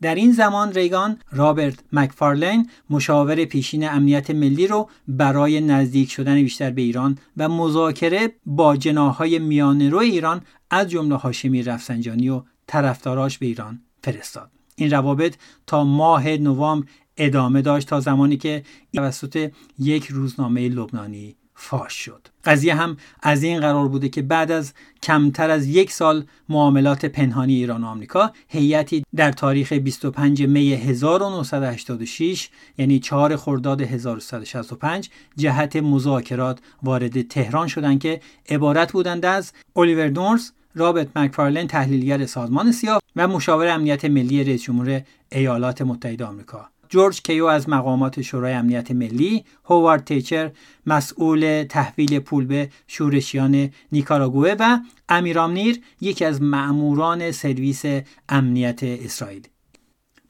[0.03, 6.70] در این زمان ریگان رابرت مکفارلین مشاور پیشین امنیت ملی رو برای نزدیک شدن بیشتر
[6.70, 13.38] به ایران و مذاکره با جناهای میانه رو ایران از جمله هاشمی رفسنجانی و طرفداراش
[13.38, 14.50] به ایران فرستاد.
[14.77, 15.35] این روابط
[15.66, 16.86] تا ماه نوامبر
[17.16, 18.62] ادامه داشت تا زمانی که
[18.95, 22.28] توسط یک روزنامه لبنانی فاش شد.
[22.45, 24.72] قضیه هم از این قرار بوده که بعد از
[25.03, 32.49] کمتر از یک سال معاملات پنهانی ایران و آمریکا هیئتی در تاریخ 25 می 1986
[32.78, 40.53] یعنی 4 خرداد 1365 جهت مذاکرات وارد تهران شدند که عبارت بودند از الیور نورس
[40.75, 45.01] رابرت مکفارلن تحلیلگر سازمان سیاه و مشاور امنیت ملی رئیس جمهور
[45.33, 50.51] ایالات متحده آمریکا جورج کیو از مقامات شورای امنیت ملی، هوارد تیچر
[50.87, 57.83] مسئول تحویل پول به شورشیان نیکاراگوه و امیرام نیر یکی از مأموران سرویس
[58.29, 59.49] امنیت اسرائیل.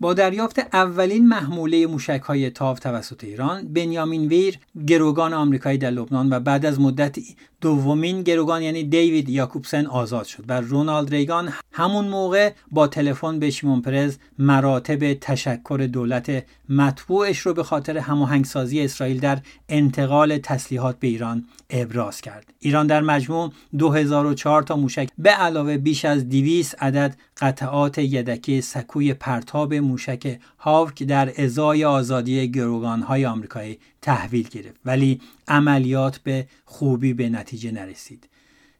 [0.01, 6.32] با دریافت اولین محموله موشک های تاو توسط ایران بنیامین ویر گروگان آمریکایی در لبنان
[6.32, 7.18] و بعد از مدت
[7.64, 13.50] دومین گروگان یعنی دیوید یاکوبسن آزاد شد و رونالد ریگان همون موقع با تلفن به
[13.50, 19.38] شیمون پرز مراتب تشکر دولت متبوعش رو به خاطر هماهنگسازی اسرائیل در
[19.68, 22.52] انتقال تسلیحات به ایران ابراز کرد.
[22.58, 29.14] ایران در مجموع 2004 تا موشک به علاوه بیش از 200 عدد قطعات یدکی سکوی
[29.14, 37.12] پرتاب موشک هاوک در ازای آزادی گروگان های آمریکایی تحویل گرفت ولی عملیات به خوبی
[37.12, 38.28] به نتیجه نرسید.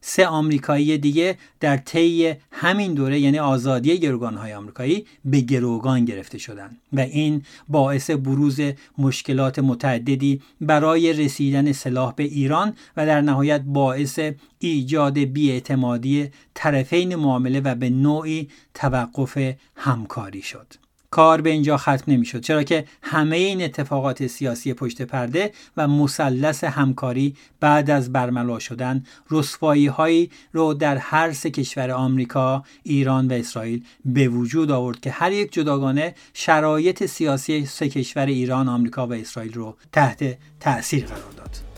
[0.01, 6.77] سه آمریکایی دیگه در طی همین دوره یعنی آزادی گروگانهای آمریکایی به گروگان گرفته شدند
[6.93, 8.59] و این باعث بروز
[8.97, 14.19] مشکلات متعددی برای رسیدن سلاح به ایران و در نهایت باعث
[14.59, 20.84] ایجاد بیاعتمادی طرفین معامله و به نوعی توقف همکاری شد.
[21.15, 26.63] کار به اینجا ختم نمی‌شد چرا که همه این اتفاقات سیاسی پشت پرده و مثلث
[26.63, 33.33] همکاری بعد از برملا شدن رسوایی هایی رو در هر سه کشور آمریکا، ایران و
[33.33, 39.13] اسرائیل به وجود آورد که هر یک جداگانه شرایط سیاسی سه کشور ایران، آمریکا و
[39.13, 41.74] اسرائیل رو تحت تأثیر قرار داد.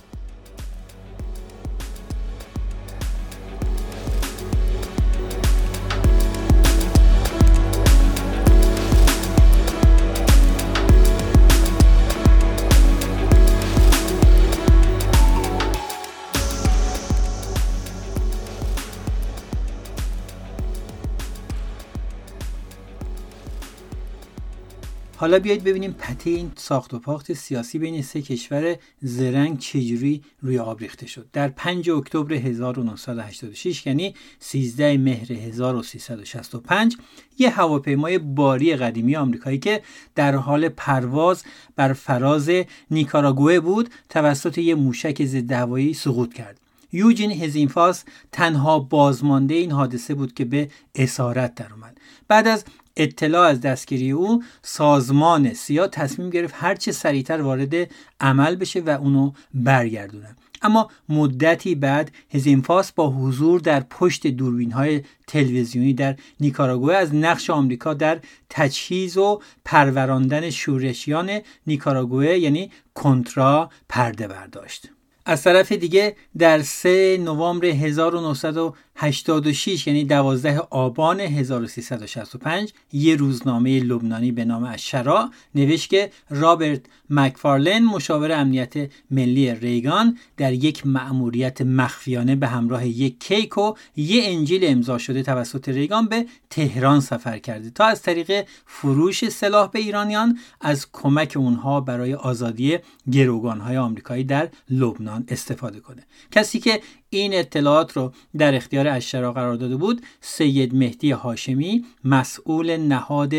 [25.20, 30.60] حالا بیایید ببینیم پته این ساخت و پاخت سیاسی بین سه کشور زرنگ چجوری روی
[30.60, 31.28] آب ریخته شد.
[31.34, 36.98] در 5 اکتبر 1986 یعنی 13 مهر 1365
[37.38, 39.82] یه هواپیمای باری قدیمی آمریکایی که
[40.16, 41.44] در حال پرواز
[41.76, 42.50] بر فراز
[42.92, 46.60] نیکاراگوه بود توسط یه موشک ضد هوایی سقوط کرد.
[46.92, 51.98] یوجین هزینفاس تنها بازمانده این حادثه بود که به اسارت در اومد.
[52.28, 52.66] بعد از
[52.98, 57.74] اطلاع از دستگیری او سازمان سیا تصمیم گرفت هرچه سریعتر وارد
[58.22, 60.36] عمل بشه و اونو برگردونه.
[60.62, 67.50] اما مدتی بعد هزینفاس با حضور در پشت دوربین های تلویزیونی در نیکاراگوه از نقش
[67.50, 68.20] آمریکا در
[68.50, 74.90] تجهیز و پروراندن شورشیان نیکاراگوه یعنی کنترا پرده برداشت
[75.30, 84.46] از طرف دیگه در 3 نوامبر 1986 یعنی 12 آبان 1365 یه روزنامه لبنانی به
[84.46, 88.74] نام اشرا نوشت که رابرت مکفارلن مشاور امنیت
[89.12, 95.24] ملی ریگان در یک مأموریت مخفیانه به همراه یک کیک و یه انجیل امضا شده
[95.24, 97.70] توسط ریگان به تهران سفر کرده.
[97.70, 102.78] تا از طریق فروش سلاح به ایرانیان از کمک اونها برای آزادی
[103.12, 106.06] گروگانهای آمریکایی در لبنان استفاده کنه.
[106.32, 112.78] کسی که این اطلاعات رو در اختیار اشرا قرار داده بود سید مهدی هاشمی مسئول
[112.78, 113.34] نهاد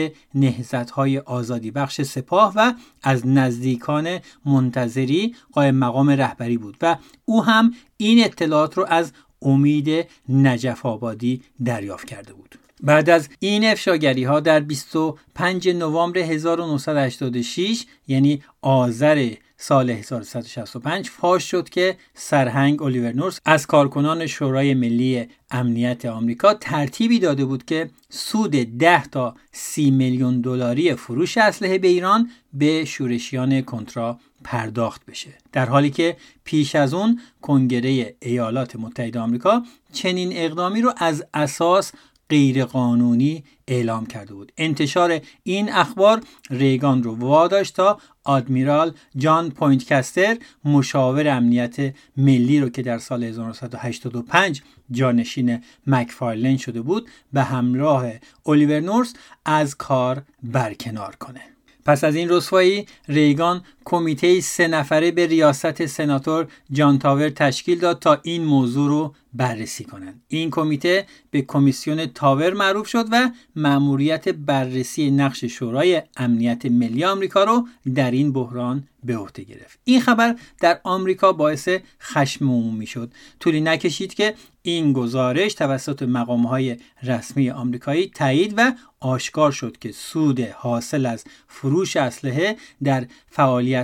[0.95, 2.73] های آزادی بخش سپاه و
[3.03, 9.13] از نزدیکان منتظری قائم مقام رهبری بود و او هم این اطلاعات رو از
[9.43, 12.55] امید نجف آبادی دریافت کرده بود.
[12.83, 21.69] بعد از این افشاگری ها در 25 نوامبر 1986 یعنی آذر سال 1165 فاش شد
[21.69, 28.51] که سرهنگ الیور نورس از کارکنان شورای ملی امنیت آمریکا ترتیبی داده بود که سود
[28.51, 35.31] 10 تا 30 میلیون دلاری فروش اسلحه به ایران به شورشیان کنترا پرداخت بشه.
[35.53, 41.93] در حالی که پیش از اون کنگره ایالات متحده آمریکا چنین اقدامی رو از اساس
[42.31, 44.53] غیرقانونی اعلام کرده بود.
[44.57, 46.21] انتشار این اخبار
[46.51, 54.63] ریگان رو واداشت تا Admiral جان پویندکستر مشاور امنیت ملی رو که در سال 1985
[54.91, 58.13] جانشین مکفارلن شده بود به همراه
[58.47, 61.41] الیور نورث از کار برکنار کنه.
[61.85, 67.99] پس از این رسوایی ریگان کمیته سه نفره به ریاست سناتور جان تاور تشکیل داد
[67.99, 70.23] تا این موضوع رو بررسی کنند.
[70.29, 77.45] این کمیته به کمیسیون تاور معروف شد و مأموریت بررسی نقش شورای امنیت ملی آمریکا
[77.45, 79.79] رو در این بحران به عهده گرفت.
[79.85, 81.69] این خبر در آمریکا باعث
[82.01, 83.13] خشم عمومی شد.
[83.41, 90.41] طولی نکشید که این گزارش توسط مقامهای رسمی آمریکایی تایید و آشکار شد که سود
[90.41, 93.07] حاصل از فروش اسلحه در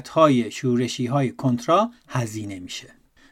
[0.00, 2.88] فعالیت‌های شورشی‌های کنترا هزینه میشه.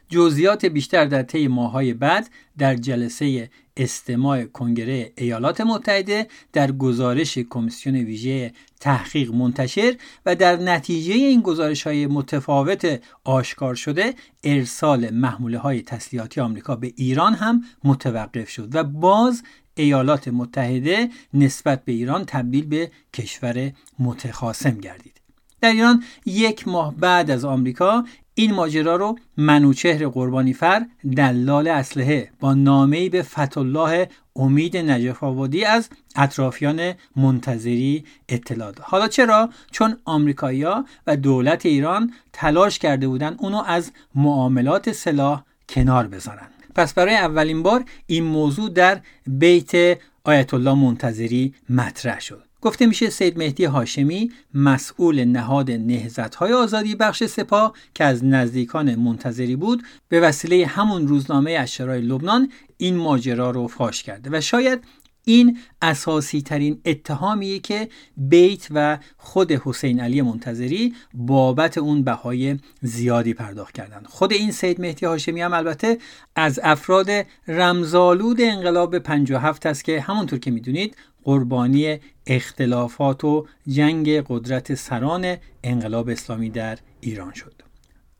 [0.09, 7.95] جزئیات بیشتر در طی ماههای بعد در جلسه استماع کنگره ایالات متحده در گزارش کمیسیون
[7.95, 9.95] ویژه تحقیق منتشر
[10.25, 16.93] و در نتیجه این گزارش های متفاوت آشکار شده ارسال محموله های تسلیحاتی آمریکا به
[16.95, 19.43] ایران هم متوقف شد و باز
[19.75, 25.22] ایالات متحده نسبت به ایران تبدیل به کشور متخاصم گردید.
[25.63, 28.03] در ایران یک ماه بعد از آمریکا
[28.35, 30.85] این ماجرا رو منوچهر قربانی فر
[31.15, 34.05] دلال اسلحه با نامه‌ای به فتولاه
[34.35, 38.85] امید نجف آبادی از اطرافیان منتظری اطلاع داد.
[38.85, 46.07] حالا چرا؟ چون آمریکایی‌ها و دولت ایران تلاش کرده بودند اونو از معاملات سلاح کنار
[46.07, 52.43] بذارن پس برای اولین بار این موضوع در بیت آیت الله منتظری مطرح شد.
[52.63, 58.95] گفته میشه سید مهدی هاشمی مسئول نهاد نهزت های آزادی بخش سپاه که از نزدیکان
[58.95, 64.83] منتظری بود به وسیله همون روزنامه اشرای لبنان این ماجرا رو فاش کرده و شاید
[65.25, 73.33] این اساسی ترین اتهامیه که بیت و خود حسین علی منتظری بابت اون بهای زیادی
[73.33, 74.07] پرداخت کردند.
[74.07, 75.97] خود این سید مهدی هاشمی هم البته
[76.35, 77.07] از افراد
[77.47, 86.09] رمزالود انقلاب 57 است که همونطور که می‌دونید قربانی اختلافات و جنگ قدرت سران انقلاب
[86.09, 87.52] اسلامی در ایران شد.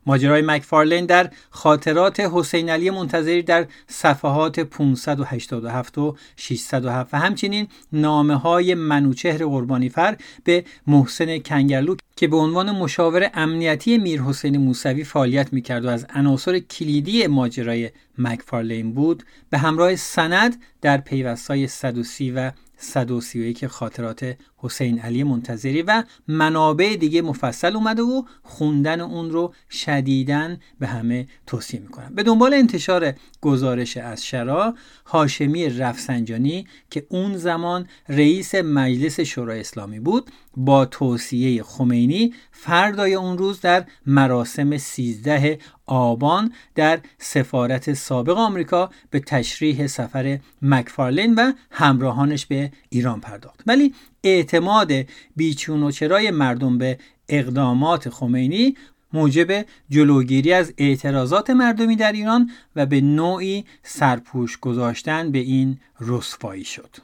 [0.06, 8.36] ماجرای مکفارلین در خاطرات حسین علی منتظری در صفحات 587 و 607 و همچنین نامه
[8.36, 15.54] های منوچهر قربانیفر به محسن کنگرلو که به عنوان مشاور امنیتی میر حسین موسوی فعالیت
[15.54, 22.52] می‌کرد و از عناصر کلیدی ماجرای مکفارلین بود به همراه سند در پیوستای 130 و
[22.78, 30.60] 131 خاطرات حسین علی منتظری و منابع دیگه مفصل اومده و خوندن اون رو شدیدن
[30.80, 32.16] به همه توصیه می‌کنم.
[32.16, 40.00] به دنبال انتشار گزارش از شرا هاشمی رفسنجانی که اون زمان رئیس مجلس شورای اسلامی
[40.00, 48.90] بود با توصیه خمینی فردای اون روز در مراسم 13 آبان در سفارت سابق آمریکا
[49.10, 53.62] به تشریح سفر مکفارلین و همراهانش به ایران پرداخت.
[53.68, 53.94] ولی
[54.24, 54.92] اعتماد
[55.36, 56.98] بیچون و چرای مردم به
[57.30, 58.76] اقدامات خمینی
[59.14, 66.64] موجب جلوگیری از اعتراضات مردمی در ایران و به نوعی سرپوش گذاشتن به این رسوایی
[66.64, 66.96] شد.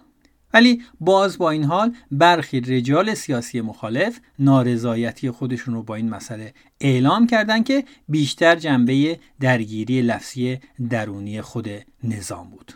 [0.54, 6.54] ولی باز با این حال برخی رجال سیاسی مخالف نارضایتی خودشون رو با این مسئله
[6.82, 10.60] اعلام کردند که بیشتر جنبه درگیری لفظی
[10.90, 11.70] درونی خود
[12.04, 12.74] نظام بود.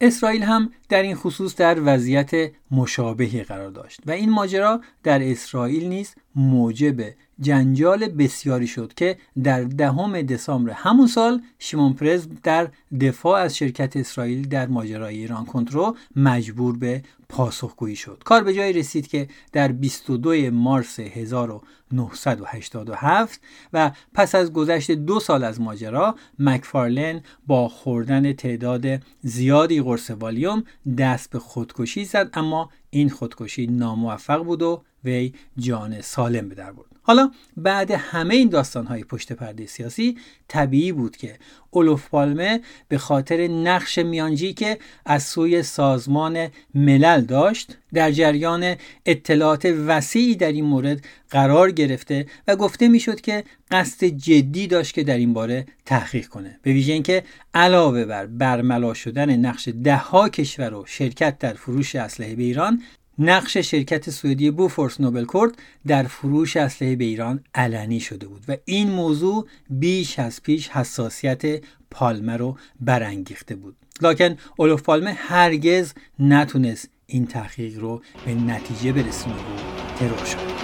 [0.00, 5.88] اسرائیل هم در این خصوص در وضعیت مشابهی قرار داشت و این ماجرا در اسرائیل
[5.88, 12.68] نیز موجب جنجال بسیاری شد که در دهم دسامبر همون سال شیمون پرز در
[13.00, 18.22] دفاع از شرکت اسرائیل در ماجرای ایران کنترو مجبور به پاسخگویی شد.
[18.24, 23.40] کار به جایی رسید که در 22 مارس 1987
[23.72, 28.86] و پس از گذشت دو سال از ماجرا مکفارلن با خوردن تعداد
[29.22, 30.64] زیادی قرص والیوم
[30.98, 36.72] دست به خودکشی زد اما این خودکشی ناموفق بود و وی جان سالم به در
[36.72, 36.93] برد.
[37.06, 41.36] حالا بعد همه این داستانهای پشت پرده سیاسی طبیعی بود که
[41.70, 48.74] اولوف پالمه به خاطر نقش میانجی که از سوی سازمان ملل داشت در جریان
[49.06, 55.04] اطلاعات وسیعی در این مورد قرار گرفته و گفته می‌شد که قصد جدی داشت که
[55.04, 56.58] در این باره تحقیق کنه.
[56.62, 57.24] به ویژه اینکه
[57.54, 62.82] علاوه بر برملا شدن نقش دهها کشور و شرکت در فروش اسلحه به ایران
[63.18, 68.56] نقش شرکت سوئدی بوفورس نوبل کورد در فروش اسلحه به ایران علنی شده بود و
[68.64, 73.76] این موضوع بیش از پیش حساسیت پالمه رو برانگیخته بود.
[74.02, 80.54] لکن اولوف پالمه هرگز نتونست این تحقیق رو به نتیجه برسونه و ترور شد.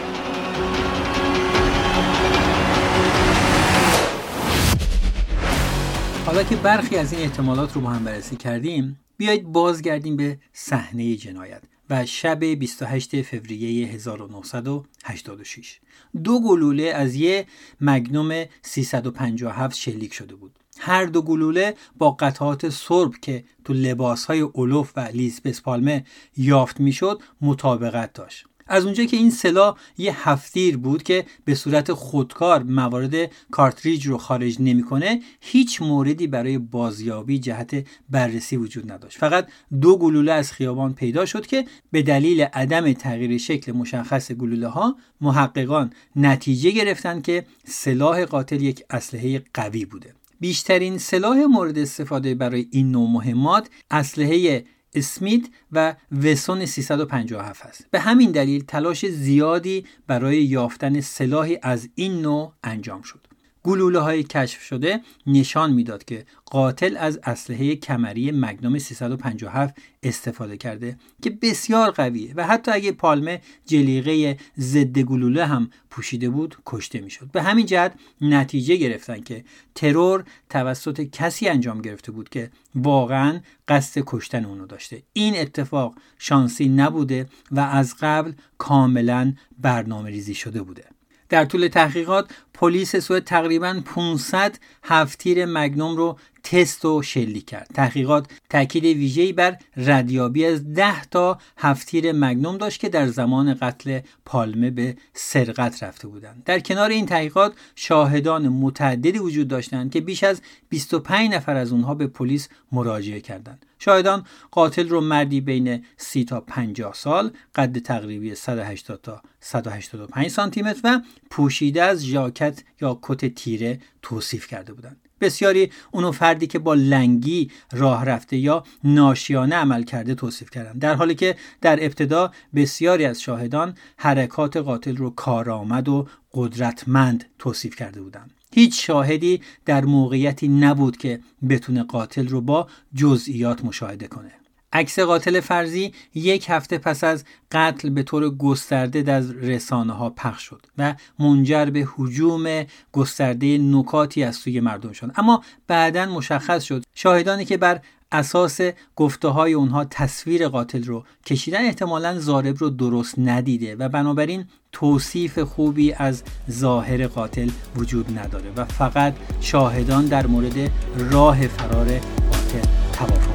[6.26, 11.16] حالا که برخی از این احتمالات رو با هم بررسی کردیم بیایید بازگردیم به صحنه
[11.16, 11.62] جنایت.
[11.90, 15.80] و شب 28 فوریه 1986
[16.24, 17.46] دو گلوله از یه
[17.80, 20.58] مگنوم 357 شلیک شده بود.
[20.78, 26.04] هر دو گلوله با قطعات سرب که تو لباس های اولوف و لیز بسپالمه
[26.36, 28.46] یافت می‌شد مطابقت داشت.
[28.70, 34.18] از اونجا که این سلاح یه هفتیر بود که به صورت خودکار موارد کارتریج رو
[34.18, 39.18] خارج نمی‌کنه هیچ موردی برای بازیابی جهت بررسی وجود نداشت.
[39.18, 39.48] فقط
[39.80, 44.96] دو گلوله از خیابان پیدا شد که به دلیل عدم تغییر شکل مشخص گلوله ها
[45.20, 50.14] محققان نتیجه گرفتن که سلاح قاتل یک اسلحه قوی بوده.
[50.40, 54.64] بیشترین سلاح مورد استفاده برای این نوع مهمات اسلحه
[54.94, 57.86] اسمیت و وسون 357 است.
[57.90, 63.29] به همین دلیل تلاش زیادی برای یافتن سلاحی از این نوع انجام شد.
[63.64, 70.96] گلوله های کشف شده نشان می‌داد که قاتل از اسلحه کمری مگنوم 357 استفاده کرده
[71.22, 77.30] که بسیار قویه و حتی اگه پالمه جلیقه ضد گلوله هم پوشیده بود کشته می‌شد.
[77.32, 79.44] به همین جهت نتیجه گرفتن که
[79.74, 85.02] ترور توسط کسی انجام گرفته بود که واقعا قصد کشتن اونو داشته.
[85.12, 90.84] این اتفاق شانسی نبوده و از قبل کاملا برنامه ریزی شده بوده.
[91.28, 97.70] در طول تحقیقات پلیس سوئد تقریبا 500 هفتیر مگنوم رو تست و شلیک کرد.
[97.74, 104.00] تحقیقات تاکید ویژه‌ای بر ردیابی از 10 تا هفتیر مگنوم داشت که در زمان قتل
[104.24, 106.42] پالمه به سرقت رفته بودند.
[106.44, 111.94] در کنار این تحقیقات شاهدان متعددی وجود داشتند که بیش از 25 نفر از اونها
[111.94, 113.66] به پلیس مراجعه کردند.
[113.78, 120.62] شاهدان قاتل رو مردی بین 30 تا 50 سال قد تقریبی 180 تا 185 سانتی
[120.62, 122.49] متر و پوشیده از ژاکت
[122.80, 124.96] یا کت تیره توصیف کرده بودند.
[125.20, 130.80] بسیاری اونو فردی که با لنگی راه رفته یا ناشیانه عمل کرده توصیف کردند.
[130.80, 137.76] در حالی که در ابتدا بسیاری از شاهدان حرکات قاتل رو کارآمد و قدرتمند توصیف
[137.76, 138.30] کرده بودند.
[138.54, 144.39] هیچ شاهدی در موقعیتی نبود که بتونه قاتل رو با جزئیات مشاهده کنه.
[144.72, 150.42] عکس قاتل فرضی یک هفته پس از قتل به طور گسترده در رسانه ها پخش
[150.42, 155.10] شد و منجر به حجوم گسترده نکاتی از سوی مردم شد.
[155.16, 157.80] اما بعدا مشخص شد شاهدانی که بر
[158.12, 158.60] اساس
[158.96, 165.38] گفته های اونها تصویر قاتل رو کشیدن احتمالا زارب رو درست ندیده و بنابراین توصیف
[165.38, 170.70] خوبی از ظاهر قاتل وجود نداره و فقط شاهدان در مورد
[171.10, 171.86] راه فرار
[172.30, 173.29] قاتل توافق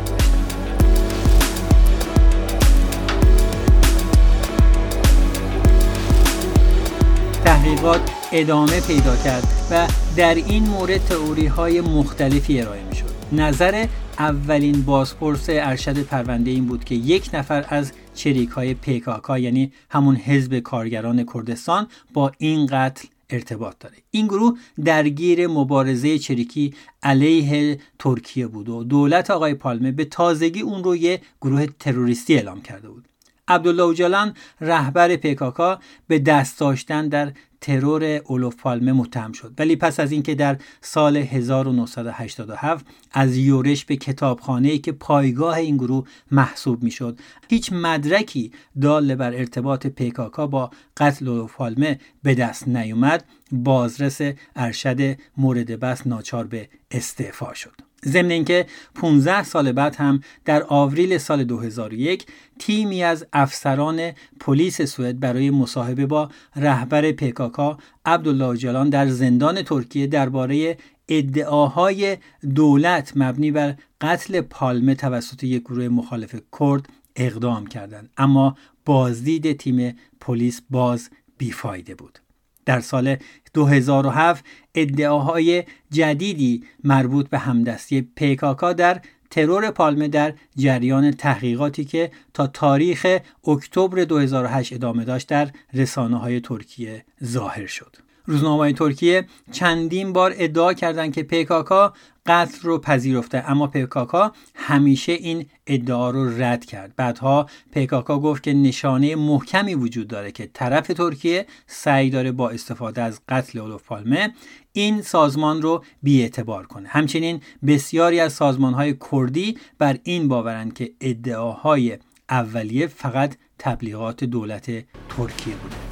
[7.65, 9.87] تحقیقات ادامه پیدا کرد و
[10.17, 13.05] در این مورد تئوری های مختلفی ارائه می شد.
[13.31, 13.87] نظر
[14.19, 20.15] اولین بازپرس ارشد پرونده این بود که یک نفر از چریک های پیکاکا یعنی همون
[20.15, 28.47] حزب کارگران کردستان با این قتل ارتباط داره این گروه درگیر مبارزه چریکی علیه ترکیه
[28.47, 33.07] بود و دولت آقای پالمه به تازگی اون رو یه گروه تروریستی اعلام کرده بود
[33.47, 37.31] عبدالله اوجالان رهبر پکاکا به دست داشتن در
[37.65, 39.53] ترور اولوف پالمه متهم شد.
[39.57, 46.07] ولی پس از اینکه در سال 1987 از یورش به کتابخانه که پایگاه این گروه
[46.31, 48.51] محسوب می‌شد هیچ مدرکی
[48.81, 53.23] دال بر ارتباط پکاکا با قتل اولوف پالمه به دست نیومد.
[53.51, 54.21] بازرس
[54.55, 57.81] ارشد مورد بس ناچار به استعفا شد.
[58.07, 62.25] ضمن اینکه 15 سال بعد هم در آوریل سال 2001
[62.59, 70.07] تیمی از افسران پلیس سوئد برای مصاحبه با رهبر پکاکا عبدالله جلان در زندان ترکیه
[70.07, 70.77] درباره
[71.09, 72.17] ادعاهای
[72.55, 78.09] دولت مبنی بر قتل پالمه توسط یک گروه مخالف کرد اقدام کردند.
[78.17, 82.24] اما بازدید تیم پلیس باز بیفایده بود.
[82.65, 83.17] در سال
[83.53, 84.45] 2007
[84.75, 93.17] ادعاهای جدیدی مربوط به همدستی پیکاکا در ترور پالمه در جریان تحقیقاتی که تا تاریخ
[93.47, 98.04] اکتبر 2008 ادامه داشت در رسانه های ترکیه ظاهر شد.
[98.25, 101.93] روزنامه ترکیه چندین بار ادعا کردند که پیکاکا
[102.25, 103.43] قتل رو پذیرفته.
[103.47, 106.93] اما پیکاکا همیشه این ادعا رو رد کرد.
[106.95, 113.01] بعدها پیکاکا گفت که نشانه محکمی وجود داره که طرف ترکیه سعی داره با استفاده
[113.01, 114.33] از قتل اولوف پالمه
[114.73, 116.87] این سازمان رو بیاعتبار کنه.
[116.89, 121.97] همچنین بسیاری از سازمان های کردی بر این باورند که ادعاهای
[122.29, 124.65] اولیه فقط تبلیغات دولت
[125.09, 125.84] ترکیه بوده.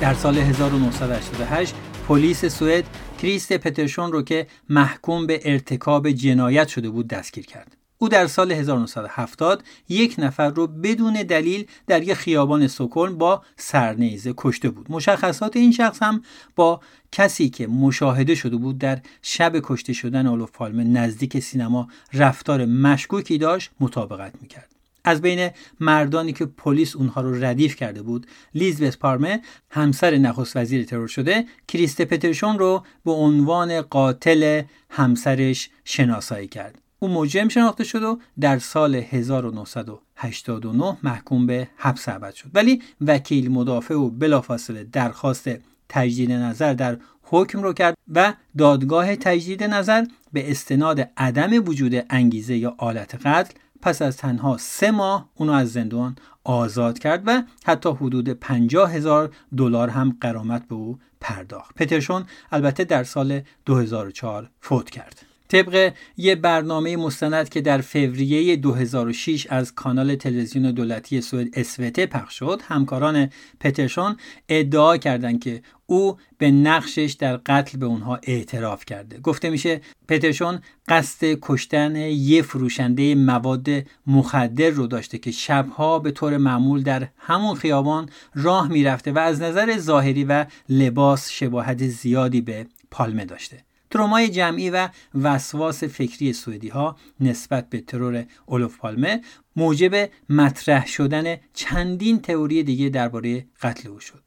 [0.00, 1.74] در سال 1988
[2.08, 2.84] پلیس سوئد
[3.22, 7.76] کریست پترشون رو که محکوم به ارتکاب جنایت شده بود دستگیر کرد.
[7.98, 14.34] او در سال 1970 یک نفر رو بدون دلیل در یک خیابان سوکلم با سرنیزه
[14.36, 14.86] کشته بود.
[14.90, 16.22] مشخصات این شخص هم
[16.56, 16.80] با
[17.12, 23.38] کسی که مشاهده شده بود در شب کشته شدن اولوف پالمه نزدیک سینما رفتار مشکوکی
[23.38, 24.77] داشت مطابقت می‌کرد.
[25.04, 29.40] از بین مردانی که پلیس اونها رو ردیف کرده بود لیزبت پارمه
[29.70, 36.78] همسر نخست وزیر ترور شده کریست پترشون رو به عنوان قاتل همسرش شناسایی کرد.
[36.98, 42.50] او مجرم شناخته شد و در سال 1989 محکوم به حبس ابد شد.
[42.54, 45.48] ولی وکیل مدافع و بلافاصله درخواست
[45.88, 52.56] تجدید نظر در حکم رو کرد و دادگاه تجدید نظر به استناد عدم وجود انگیزه
[52.56, 57.90] یا آلت قتل پس از تنها سه ماه اونو از زندان آزاد کرد و حتی
[57.90, 61.74] حدود 50 هزار دلار هم قرامت به او پرداخت.
[61.74, 65.27] پترشون البته در سال 2004 فوت کرد.
[65.48, 72.38] طبق یه برنامه مستند که در فوریه 2006 از کانال تلویزیون دولتی سوئد اسوته پخش
[72.38, 73.30] شد همکاران
[73.60, 74.16] پترشون
[74.48, 79.20] ادعا کردند که او به نقشش در قتل به اونها اعتراف کرده.
[79.20, 83.68] گفته میشه پترشون قصد کشتن یه فروشنده مواد
[84.06, 89.42] مخدر رو داشته که شبها به طور معمول در همون خیابان راه می‌رفته و از
[89.42, 93.67] نظر ظاهری و لباس شباهت زیادی به پالمه داشته.
[93.90, 99.20] ترومای جمعی و وسواس فکری سوئدی ها نسبت به ترور اولوف پالمه
[99.56, 104.22] موجب مطرح شدن چندین تئوری دیگه درباره قتل او شد.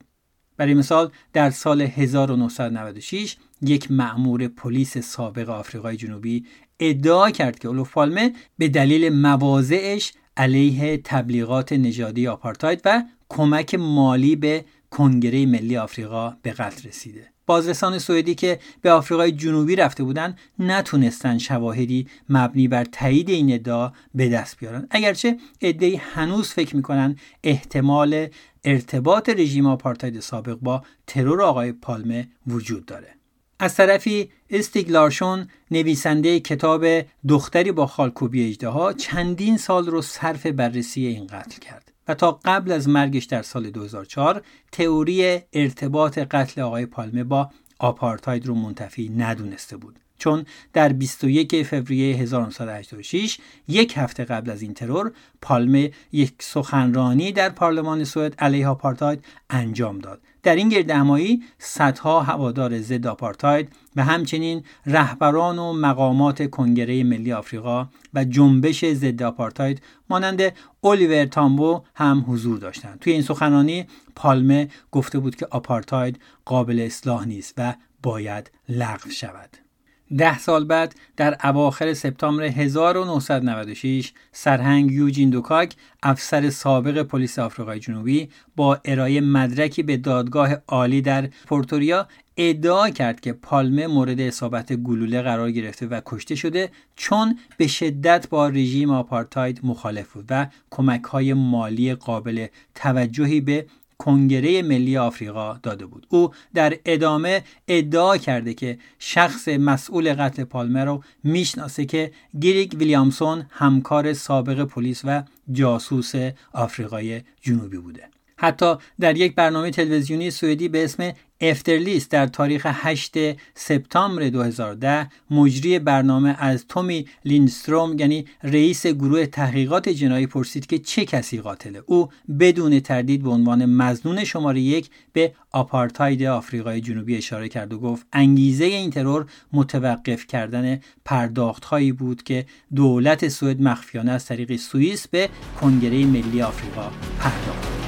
[0.58, 6.46] برای مثال در سال 1996 یک مأمور پلیس سابق آفریقای جنوبی
[6.80, 14.36] ادعا کرد که اولوف پالمه به دلیل مواضعش علیه تبلیغات نژادی آپارتاید و کمک مالی
[14.36, 17.31] به کنگره ملی آفریقا به قتل رسیده.
[17.46, 23.92] بازرسان سوئدی که به آفریقای جنوبی رفته بودند نتونستن شواهدی مبنی بر تایید این ادعا
[24.16, 24.88] به دست بیارن.
[24.92, 28.28] اگرچه ادعی هنوز فکر می‌کنن احتمال
[28.64, 33.16] ارتباط رژیم آپارتاید سابق با ترور آقای پالمه وجود داره.
[33.60, 36.86] از طرفی استیگلارشون نویسنده کتاب
[37.28, 41.91] دختری با خالکوبی اجده چندین سال رو صرف بررسی این قتل کرد.
[42.14, 44.42] تا قبل از مرگش در سال 2004
[44.72, 47.50] تئوری ارتباط قتل آقای پالمه با
[47.80, 50.00] آپارتاید رو منتفی ندونسته بود.
[50.18, 53.38] چون در 21 فوریه 1986
[53.68, 60.00] یک هفته قبل از این ترور پالمه یک سخنرانی در پارلمان سوئد علیه آپارتاید انجام
[60.00, 60.22] داد.
[60.44, 67.88] در این گردهمایی صدها هوادار ضد آپارتاید و همچنین رهبران و مقامات کنگره ملی آفریقا
[68.14, 70.42] و جنبش ضد آپارتاید مانند
[70.84, 73.00] الیور تامبو هم حضور داشتند.
[73.00, 77.74] توی این سخنرانی پالمه گفته بود که آپارتاید قابل اصلاح نیست و
[78.04, 79.71] باید لغو شود.
[80.18, 88.30] ده سال بعد در اواخر سپتامبر 1996 سرهنگ یوجین دوکاک افسر سابق پلیس آفریقای جنوبی
[88.56, 92.08] با ارائه مدرکی به دادگاه عالی در پورتوریا
[92.38, 98.30] ادعا کرد که پالمه مورد اصابت گلوله قرار گرفته و کشته شده چون به شدت
[98.30, 103.66] با رژیم آپارتاید مخالف بود و کمک های مالی قابل توجهی به
[104.02, 106.08] کنگره ملی آفریقا داده بود.
[106.10, 113.46] او در ادامه ادعا کرده که شخص مسئول قتل پالمر رو می‌شناسه که گریگ ویلیامسون
[113.50, 116.12] همکار سابق پلیس و جاسوس
[116.54, 118.04] آفریقای جنوبی بوده.
[118.38, 121.12] حتی در یک برنامه تلویزیونی سوئدی به اسم
[121.42, 123.16] Efterlyst در تاریخ 8
[123.54, 131.06] سپتامبر 2010 مجری برنامه از تومی لینستروم یعنی رئیس گروه تحقیقات جنایی پرسید که چه
[131.06, 137.50] کسی قاتله او بدون تردید به عنوان مظنون شماره یک به آپارتاید آفریقای جنوبی اشاره
[137.50, 144.12] کرد و گفت انگیزه این ترور متوقف کردن پرداخت هایی بود که دولت سوئد مخفیانه
[144.12, 145.30] از طریق سوئیس به
[145.62, 147.81] کنگره ملی آفریقا پرداخت.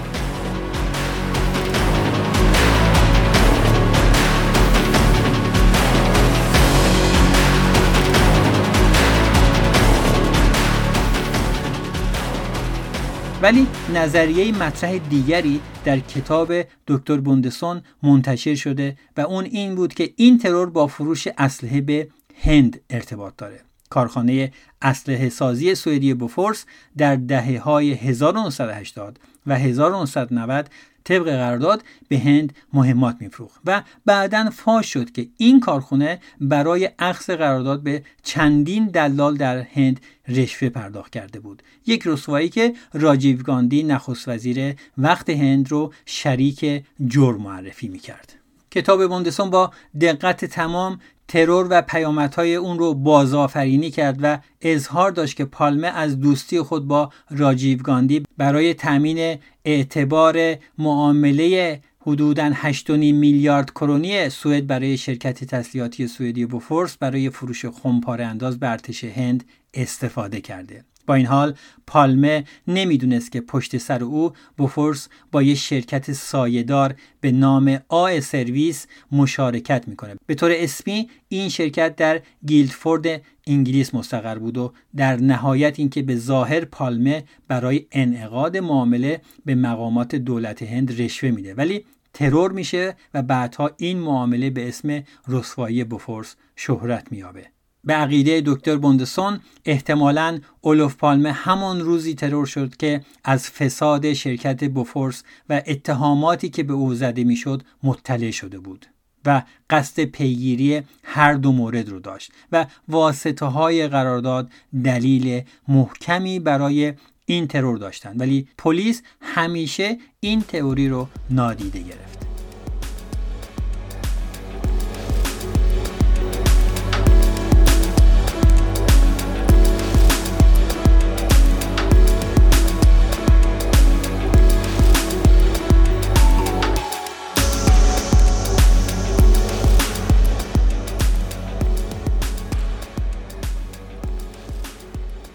[13.44, 16.54] ولی نظریه مطرح دیگری در کتاب
[16.88, 22.08] دکتر بوندسون منتشر شده و اون این بود که این ترور با فروش اسلحه به
[22.44, 23.60] هند ارتباط داره.
[23.90, 26.66] کارخانه اسلحه سازی سوئدی بوفورس
[26.98, 30.70] در دهه های 1980 و 1990
[31.04, 37.30] طبق قرارداد به هند مهمات میفروخت و بعدا فاش شد که این کارخونه برای اخذ
[37.30, 41.64] قرارداد به چندین دلال در هند رشوه پرداخت کرده بود.
[41.88, 48.36] یک رسوایی که راجیو گاندی نخست وزیر وقت هند رو شریک جرم معرفی می‌کرد.
[48.72, 55.38] کتاب بوندسون با دقت تمام ترور و پیامدهای اون رو بازآفرینی کرد و اظهار داشت
[55.38, 63.72] که پالمه از دوستی خود با راجیو گاندی برای تامین اعتبار معامله حدوداً 8.5 میلیارد
[63.72, 68.78] کرونی سوئد برای شرکت تسلیحاتی سوئدی بوفورس برای فروش خمپاره انداز به
[69.16, 69.44] هند
[69.74, 70.84] استفاده کرده.
[71.06, 71.54] با این حال
[71.88, 78.88] پالمه نمی‌دونست که پشت سر او بوفورس با یک شرکت سایهدار به نام آ سرویس
[79.12, 80.16] مشارکت می‌کنه.
[80.26, 86.16] به طور اسمی این شرکت در گیلدفورد انگلیس مستقر بود و در نهایت اینکه به
[86.16, 91.54] ظاهر پالمه برای انعقاد معامله به مقامات دولت هند رشوه میده.
[91.54, 97.53] ولی ترور میشه و بعدها این معامله به اسم رسوایی بوفورس شهرت مییابه.
[97.84, 104.64] به عقیده دکتر بوندسون احتمالا اولوف پالمه همان روزی ترور شد که از فساد شرکت
[104.64, 108.86] بوفورس و اتهاماتی که به او زده می‌شد مطلع شده بود
[109.26, 114.50] و قصد پیگیری هر دو مورد رو داشت و واسطه های قرارداد
[114.84, 116.94] دلیل محکمی برای
[117.26, 118.22] این ترور داشتند.
[118.22, 122.23] ولی پلیس همیشه این تئوری رو نادیده گرفت.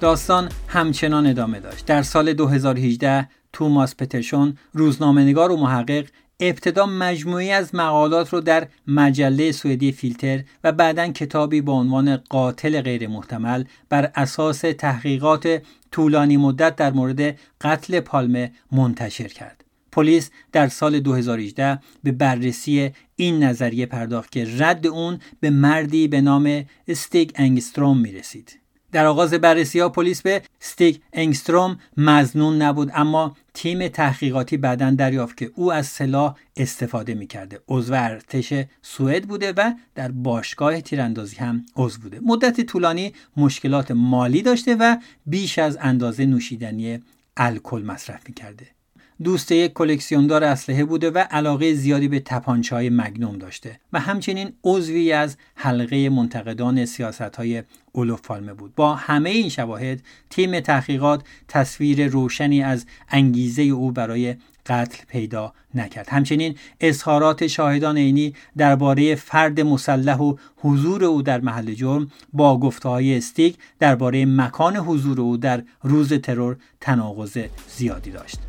[0.01, 6.05] داستان همچنان ادامه داشت در سال 2018 توماس پترشون روزنامه‌نگار و محقق
[6.41, 12.81] ابتدا مجموعی از مقالات رو در مجله سوئدی فیلتر و بعدا کتابی با عنوان قاتل
[12.81, 19.65] غیر محتمل بر اساس تحقیقات طولانی مدت در مورد قتل پالمه منتشر کرد.
[19.93, 26.21] پلیس در سال 2018 به بررسی این نظریه پرداخت که رد اون به مردی به
[26.21, 28.59] نام استیگ انگستروم می رسید.
[28.93, 35.37] در آغاز بررسی ها پلیس به ستیگ انگستروم مزنون نبود اما تیم تحقیقاتی بعدا دریافت
[35.37, 41.37] که او از سلاح استفاده می کرده عضو ارتش سوئد بوده و در باشگاه تیراندازی
[41.37, 42.21] هم عضو بوده.
[42.23, 47.03] مدت طولانی مشکلات مالی داشته و بیش از اندازه نوشیدنی
[47.37, 48.78] الکل مصرف می کرده
[49.23, 54.53] دوست یک کلکسیوندار اسلحه بوده و علاقه زیادی به تپانچه های مگنوم داشته و همچنین
[54.65, 57.63] عضوی از حلقه منتقدان سیاست های
[57.93, 58.75] اولوف پالمه بود.
[58.75, 66.09] با همه این شواهد تیم تحقیقات تصویر روشنی از انگیزه او برای قتل پیدا نکرد.
[66.09, 72.89] همچنین اظهارات شاهدان عینی درباره فرد مسلح و حضور او در محل جرم با گفته
[72.89, 77.39] های استیک درباره مکان حضور او در روز ترور تناقض
[77.77, 78.48] زیادی داشت.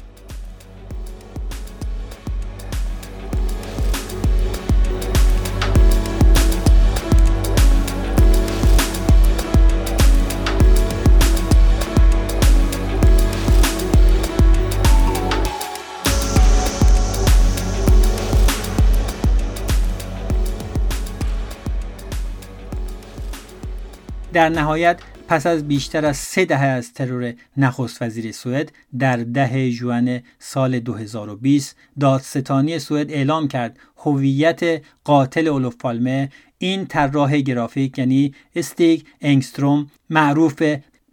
[24.33, 29.71] در نهایت پس از بیشتر از سه دهه از ترور نخست وزیر سوئد در ده
[29.71, 38.33] ژوئن سال 2020 دادستانی سوئد اعلام کرد هویت قاتل اولوف پالمه این طراح گرافیک یعنی
[38.55, 40.63] استیگ انگستروم معروف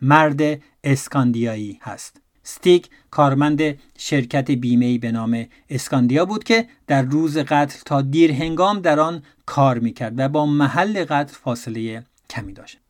[0.02, 0.40] مرد
[0.84, 8.02] اسکاندیایی هست استیگ کارمند شرکت بیمه به نام اسکاندیا بود که در روز قتل تا
[8.02, 12.85] دیر هنگام در آن کار می‌کرد و با محل قتل فاصله کمی داشت.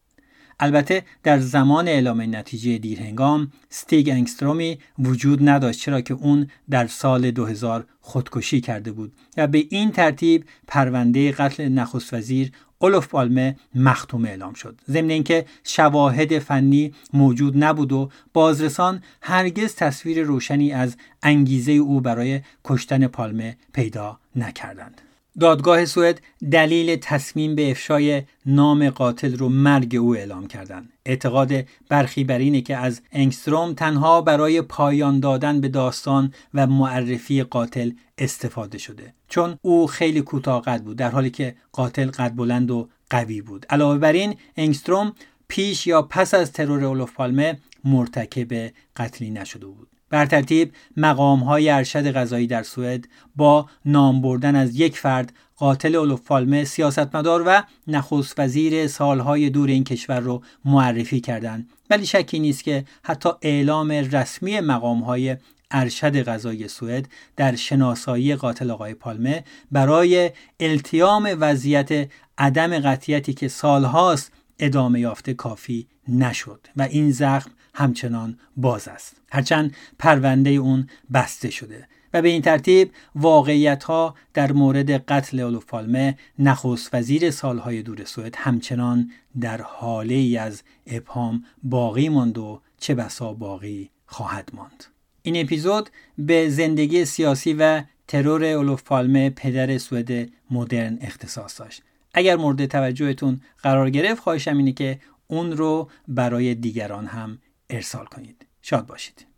[0.61, 7.31] البته در زمان اعلام نتیجه دیرهنگام ستیگ انگسترومی وجود نداشت چرا که اون در سال
[7.31, 14.25] 2000 خودکشی کرده بود و به این ترتیب پرونده قتل نخست وزیر اولف پالمه مختوم
[14.25, 14.81] اعلام شد.
[14.91, 22.41] ضمن اینکه شواهد فنی موجود نبود و بازرسان هرگز تصویر روشنی از انگیزه او برای
[22.65, 25.01] کشتن پالمه پیدا نکردند.
[25.41, 26.21] دادگاه سوئد
[26.51, 30.93] دلیل تصمیم به افشای نام قاتل رو مرگ او اعلام کردند.
[31.07, 31.53] اعتقاد
[31.89, 37.91] برخی بر اینه که از انگستروم تنها برای پایان دادن به داستان و معرفی قاتل
[38.19, 42.89] استفاده شده چون او خیلی کوتاه قد بود در حالی که قاتل قد بلند و
[43.11, 45.13] قوی بود علاوه بر این انگستروم
[45.49, 51.71] پیش یا پس از ترور اولوف پالمه مرتکب قتلی نشده بود بر ترتیب مقام های
[51.71, 57.63] ارشد غذایی در سوئد با نام بردن از یک فرد قاتل اولوف پالمه سیاستمدار و
[57.87, 61.69] نخست وزیر سالهای دور این کشور رو معرفی کردند.
[61.91, 65.37] ولی شکی نیست که حتی اعلام رسمی مقام های
[65.71, 70.31] ارشد غذای سوئد در شناسایی قاتل آقای پالمه برای
[70.61, 78.89] التیام وضعیت عدم قطیتی که سالهاست ادامه یافته کافی نشد و این زخم همچنان باز
[78.89, 79.17] است.
[79.33, 85.67] هرچند پرونده اون بسته شده و به این ترتیب واقعیت ها در مورد قتل اولوف
[85.67, 89.11] پالمه نخست وزیر سالهای دور سوئد همچنان
[89.41, 94.85] در حاله ای از ابهام باقی ماند و چه بسا باقی خواهد ماند.
[95.23, 101.83] این اپیزود به زندگی سیاسی و ترور اولوف پالمه پدر سوئد مدرن اختصاص داشت.
[102.15, 107.39] اگر مورد توجهتون قرار گرفت خواهشم اینه که اون رو برای دیگران هم
[107.71, 108.47] ارسال کنید.
[108.63, 109.36] شاد باشید.